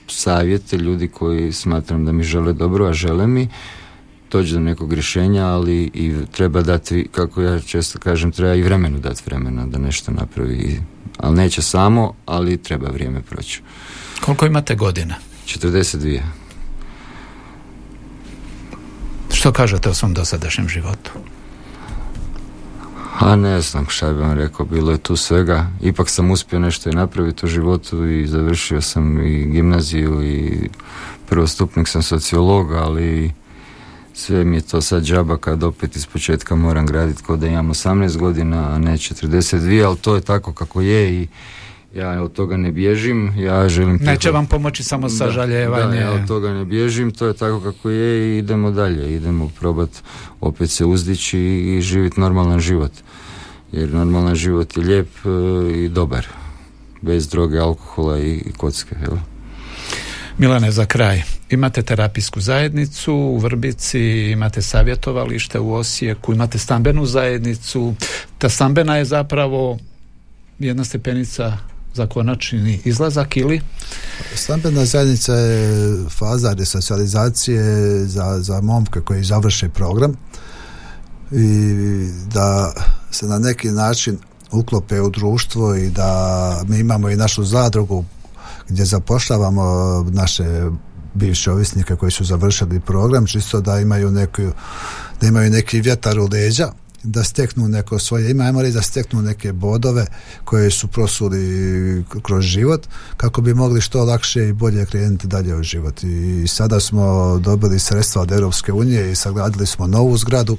savjete 0.07 0.77
ljudi 0.77 1.09
koji 1.09 1.53
smatram 1.53 2.05
da 2.05 2.13
mi 2.13 2.23
žele 2.23 2.53
dobro, 2.53 2.87
a 2.87 2.93
žele 2.93 3.27
mi, 3.27 3.49
doći 4.31 4.53
do 4.53 4.61
nekog 4.61 4.93
rješenja, 4.93 5.47
ali 5.47 5.91
i 5.95 6.15
treba 6.33 6.63
dati, 6.63 7.09
kako 7.13 7.43
ja 7.43 7.61
često 7.61 7.99
kažem, 7.99 8.33
treba 8.33 8.55
i 8.55 8.63
vremenu 8.63 8.99
dati 8.99 9.23
vremena 9.27 9.67
da 9.67 9.79
nešto 9.79 10.13
napravi. 10.13 10.81
Ali 11.19 11.37
neće 11.37 11.63
samo, 11.63 12.15
ali 12.27 12.63
treba 12.63 12.89
vrijeme 12.91 13.23
proći. 13.23 13.63
Koliko 14.21 14.47
imate 14.47 14.75
godina? 14.75 15.15
42. 15.47 16.21
Što 19.33 19.53
kažete 19.53 19.89
o 19.89 19.95
svom 19.95 20.15
dosadašnjem 20.15 20.69
životu? 20.69 21.11
A 23.19 23.37
ne 23.37 23.61
znam 23.61 23.87
šta 23.89 24.13
bi 24.13 24.21
vam 24.21 24.33
rekao, 24.33 24.67
bilo 24.67 24.93
je 24.93 24.99
tu 24.99 25.17
svega. 25.17 25.67
Ipak 25.83 26.09
sam 26.09 26.31
uspio 26.31 26.59
nešto 26.59 26.91
i 26.91 26.95
napraviti 26.95 27.47
u 27.47 27.49
životu 27.49 28.07
i 28.07 28.27
završio 28.27 28.81
sam 28.81 29.27
i 29.27 29.47
gimnaziju 29.47 30.23
i 30.25 30.69
prvostupnik 31.29 31.89
sam 31.89 32.03
sociologa, 32.03 32.83
ali 32.83 33.33
sve 34.15 34.45
mi 34.45 34.57
je 34.57 34.61
to 34.61 34.81
sad 34.81 35.05
džaba 35.05 35.37
kad 35.37 35.63
opet 35.63 35.97
iz 35.97 36.07
početka 36.07 36.55
moram 36.55 36.87
graditi 36.87 37.23
kod 37.23 37.39
da 37.39 37.47
imam 37.47 37.69
18 37.69 38.17
godina, 38.17 38.75
a 38.75 38.79
ne 38.79 38.93
42, 38.93 39.87
ali 39.87 39.97
to 39.97 40.15
je 40.15 40.21
tako 40.21 40.53
kako 40.53 40.81
je 40.81 41.23
i 41.23 41.29
ja 41.95 42.23
od 42.23 42.33
toga 42.33 42.57
ne 42.57 42.73
bježim, 42.73 43.33
ja 43.39 43.69
želim... 43.69 43.99
Neće 44.03 44.31
vam 44.31 44.47
pomoći 44.47 44.85
samo 44.85 45.09
sažaljevanje. 45.09 46.01
Da, 46.01 46.07
ja 46.07 46.13
od 46.13 46.27
toga 46.27 46.53
ne 46.53 46.65
bježim, 46.65 47.11
to 47.11 47.27
je 47.27 47.35
tako 47.35 47.61
kako 47.61 47.91
je 47.91 48.35
i 48.35 48.39
idemo 48.39 48.71
dalje, 48.71 49.15
idemo 49.15 49.51
probati 49.61 49.99
opet 50.41 50.71
se 50.71 50.85
uzdići 50.85 51.39
i 51.39 51.81
živjeti 51.81 52.21
normalan 52.21 52.61
život. 52.61 52.93
Jer 53.73 53.95
normalan 53.95 54.35
život 54.35 54.77
je 54.77 54.83
lijep 54.83 55.09
e, 55.25 55.29
i 55.85 55.89
dobar, 55.89 56.27
bez 57.01 57.29
droge, 57.29 57.59
alkohola 57.59 58.19
i 58.19 58.53
kocke, 58.57 58.97
jel? 59.01 59.17
Milane, 60.39 60.71
za 60.71 60.87
kraj, 60.87 61.23
imate 61.51 61.83
terapijsku 61.83 62.41
zajednicu 62.41 63.15
u 63.15 63.39
Vrbici, 63.39 64.01
imate 64.31 64.63
savjetovalište 64.63 65.59
u 65.59 65.75
Osijeku, 65.75 66.33
imate 66.33 66.59
stambenu 66.59 67.07
zajednicu. 67.07 67.95
Ta 68.39 68.49
stambena 68.49 68.97
je 68.97 69.05
zapravo 69.05 69.79
jedna 70.59 70.85
stepenica 70.85 71.59
za 71.95 72.07
konačni 72.07 72.81
izlazak 72.85 73.37
ili? 73.37 73.61
Stambena 74.35 74.85
zajednica 74.85 75.35
je 75.35 75.97
faza 76.11 76.53
resocijalizacije 76.53 77.63
za, 78.07 78.39
za 78.41 78.61
momke 78.61 79.01
koji 79.01 79.25
završe 79.25 79.69
program 79.69 80.15
i 81.33 81.75
da 82.35 82.73
se 83.11 83.27
na 83.27 83.39
neki 83.39 83.69
način 83.69 84.19
uklope 84.51 85.01
u 85.01 85.11
društvo 85.11 85.75
i 85.75 85.91
da 85.91 86.63
mi 86.69 86.79
imamo 86.79 87.11
i 87.11 87.17
našu 87.17 87.45
zadrugu 87.45 88.05
gdje 88.69 88.85
zapošljavamo 88.85 89.65
naše 90.11 90.45
bivše 91.15 91.53
ovisnike 91.53 91.97
koji 91.97 92.13
su 92.13 92.25
završili 92.25 92.81
program, 92.81 93.27
čisto 93.27 93.61
da 93.61 93.81
imaju 93.81 94.11
neku, 94.11 94.43
da 95.21 95.27
imaju 95.27 95.51
neki 95.51 95.81
vjetar 95.81 96.19
u 96.19 96.29
leđa 96.33 96.73
da 97.03 97.25
steknu 97.25 97.69
neko 97.69 97.99
svoje 97.99 98.31
ime, 98.31 98.45
ajmo 98.45 98.63
reći 98.63 98.75
da 98.75 98.83
steknu 98.83 99.23
neke 99.23 99.53
bodove 99.53 100.07
koje 100.45 100.71
su 100.71 100.89
prosuli 100.89 102.05
kroz 102.23 102.45
život 102.45 102.87
kako 103.17 103.41
bi 103.41 103.55
mogli 103.55 103.81
što 103.81 104.05
lakše 104.05 104.49
i 104.49 104.53
bolje 104.53 104.87
krenuti 104.87 105.27
dalje 105.27 105.57
u 105.57 105.63
život. 105.63 106.03
I 106.05 106.47
sada 106.49 106.81
smo 106.81 107.39
dobili 107.39 107.79
sredstva 107.79 108.23
od 108.23 108.33
Europske 108.33 108.73
unije 108.73 109.13
i 109.13 109.15
sagradili 109.15 109.67
smo 109.67 109.87
novu 109.87 110.17
zgradu, 110.17 110.57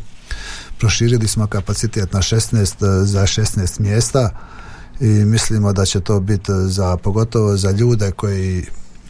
proširili 0.80 1.28
smo 1.28 1.48
kapacitet 1.48 2.14
na 2.14 2.20
16 2.20 3.04
za 3.04 3.22
16 3.22 3.80
mjesta 3.80 4.30
i 5.00 5.06
mislimo 5.06 5.74
da 5.74 5.86
će 5.86 6.00
to 6.00 6.20
biti 6.20 6.52
za 6.68 6.98
pogotovo 6.98 7.58
za 7.58 7.72
ljude 7.72 8.12
koji 8.12 8.66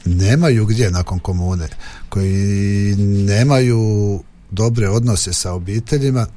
nemaju 0.06 0.66
gdje 0.66 0.92
nakon 0.92 1.20
komune, 1.20 1.68
koji 2.10 2.96
nemaju 3.26 4.24
dobre 4.52 4.90
odnose 4.90 5.34
sa 5.34 5.54
obiteljima, 5.54 6.28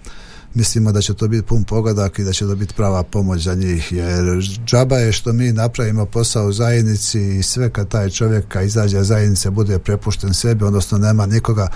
mislimo 0.57 0.93
da 0.93 1.01
će 1.01 1.15
to 1.15 1.29
biti 1.29 1.47
pun 1.47 1.65
pogodak 1.65 2.19
i 2.19 2.25
da 2.25 2.33
će 2.33 2.47
to 2.47 2.55
biti 2.55 2.75
prava 2.75 3.03
pomoć 3.03 3.43
za 3.43 3.55
njih 3.55 3.93
jer 3.93 4.25
džaba 4.67 4.99
je 4.99 5.13
što 5.13 5.33
mi 5.33 5.53
napravimo 5.53 6.07
posao 6.07 6.47
u 6.47 6.53
zajednici 6.53 7.21
i 7.39 7.43
sve 7.43 7.71
kad 7.71 7.89
taj 7.89 8.11
čovjek 8.11 8.49
kad 8.49 8.65
izađe 8.65 9.03
zajednice 9.03 9.51
bude 9.51 9.79
prepušten 9.79 10.35
sebi 10.35 10.65
odnosno 10.65 10.99
nema 10.99 11.27
nikoga 11.27 11.69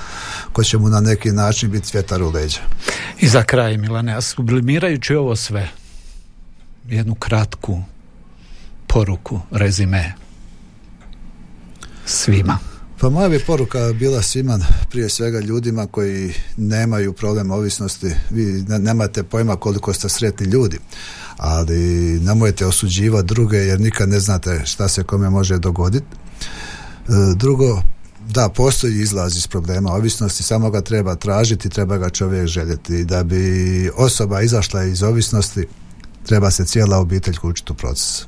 ko 0.53 0.64
će 0.64 0.78
mu 0.78 0.89
na 0.89 1.01
neki 1.01 1.33
način 1.33 1.70
biti 1.70 1.91
vjetar 1.93 2.22
u 2.22 2.31
leđa. 2.31 2.61
I 3.18 3.28
za 3.28 3.43
kraj 3.43 3.76
Milane, 3.76 4.14
a 4.14 4.20
sublimirajući 4.20 5.14
ovo 5.14 5.37
sve 5.37 5.68
jednu 6.89 7.14
kratku 7.14 7.83
poruku, 8.87 9.41
rezime 9.51 10.12
svima. 12.05 12.70
Pa 13.01 13.11
moja 13.11 13.28
bi 13.28 13.38
poruka 13.38 13.92
bila 13.92 14.22
svima, 14.22 14.59
prije 14.90 15.09
svega 15.09 15.40
ljudima 15.40 15.86
koji 15.86 16.34
nemaju 16.57 17.12
problem 17.12 17.51
ovisnosti. 17.51 18.11
Vi 18.30 18.64
nemate 18.68 19.22
pojma 19.22 19.57
koliko 19.57 19.92
ste 19.92 20.09
sretni 20.09 20.46
ljudi, 20.46 20.78
ali 21.36 21.78
nemojte 22.20 22.66
osuđivati 22.66 23.26
druge 23.26 23.57
jer 23.57 23.80
nikad 23.80 24.09
ne 24.09 24.20
znate 24.20 24.62
šta 24.64 24.88
se 24.88 25.05
kome 25.05 25.30
može 25.30 25.59
dogoditi. 25.59 26.07
E, 26.11 27.12
drugo, 27.36 27.82
da, 28.28 28.48
postoji 28.48 29.01
izlaz 29.01 29.36
iz 29.36 29.46
problema 29.46 29.92
ovisnosti, 29.92 30.42
samo 30.42 30.70
ga 30.70 30.80
treba 30.80 31.14
tražiti, 31.14 31.68
treba 31.68 31.98
ga 31.98 32.11
čovjek 32.11 32.46
željeti. 32.46 33.05
Da 33.05 33.24
bi 33.24 33.90
osoba 33.96 34.42
izašla 34.42 34.84
iz 34.84 35.03
ovisnosti, 35.03 35.66
treba 36.26 36.51
se 36.51 36.64
cijela 36.64 36.98
obitelj 36.98 37.36
kućiti 37.36 37.72
u 37.72 37.74
proces. 37.74 38.22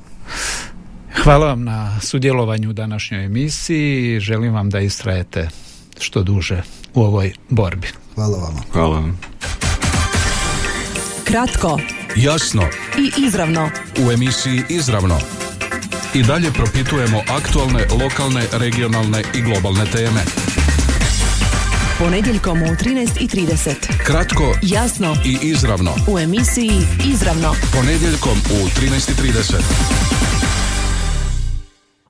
Hvala 1.15 1.45
vam 1.45 1.63
na 1.63 1.99
sudjelovanju 2.01 2.69
u 2.69 2.73
današnjoj 2.73 3.25
emisiji. 3.25 4.19
Želim 4.19 4.53
vam 4.53 4.69
da 4.69 4.79
istrajete 4.79 5.49
što 5.99 6.23
duže 6.23 6.61
u 6.93 7.03
ovoj 7.03 7.33
borbi. 7.49 7.87
Hvala 8.15 8.37
vam. 8.37 8.61
Hvala 8.71 8.89
vam. 8.89 9.19
Kratko, 11.23 11.79
Jasno 12.15 12.63
i 12.97 13.11
izravno. 13.17 13.69
u 13.99 14.11
emisiji 14.11 14.63
Izravno. 14.69 15.19
I 16.13 16.23
dalje 16.23 16.51
propitujemo 16.51 17.21
aktualne, 17.29 17.79
lokalne, 18.03 18.43
regionalne 18.51 19.23
i 19.35 19.41
globalne 19.41 19.85
teme. 19.85 20.21
Ponedjeljkom 21.99 22.61
u 22.61 22.65
13.30. 22.65 23.73
Kratko, 24.05 24.55
Jasno 24.61 25.15
i 25.25 25.37
izravno. 25.41 25.95
u 26.07 26.19
emisiji 26.19 26.71
Izravno. 27.05 27.55
Ponedjeljkom 27.73 28.37
u 28.51 28.67
13.30. 28.81 30.32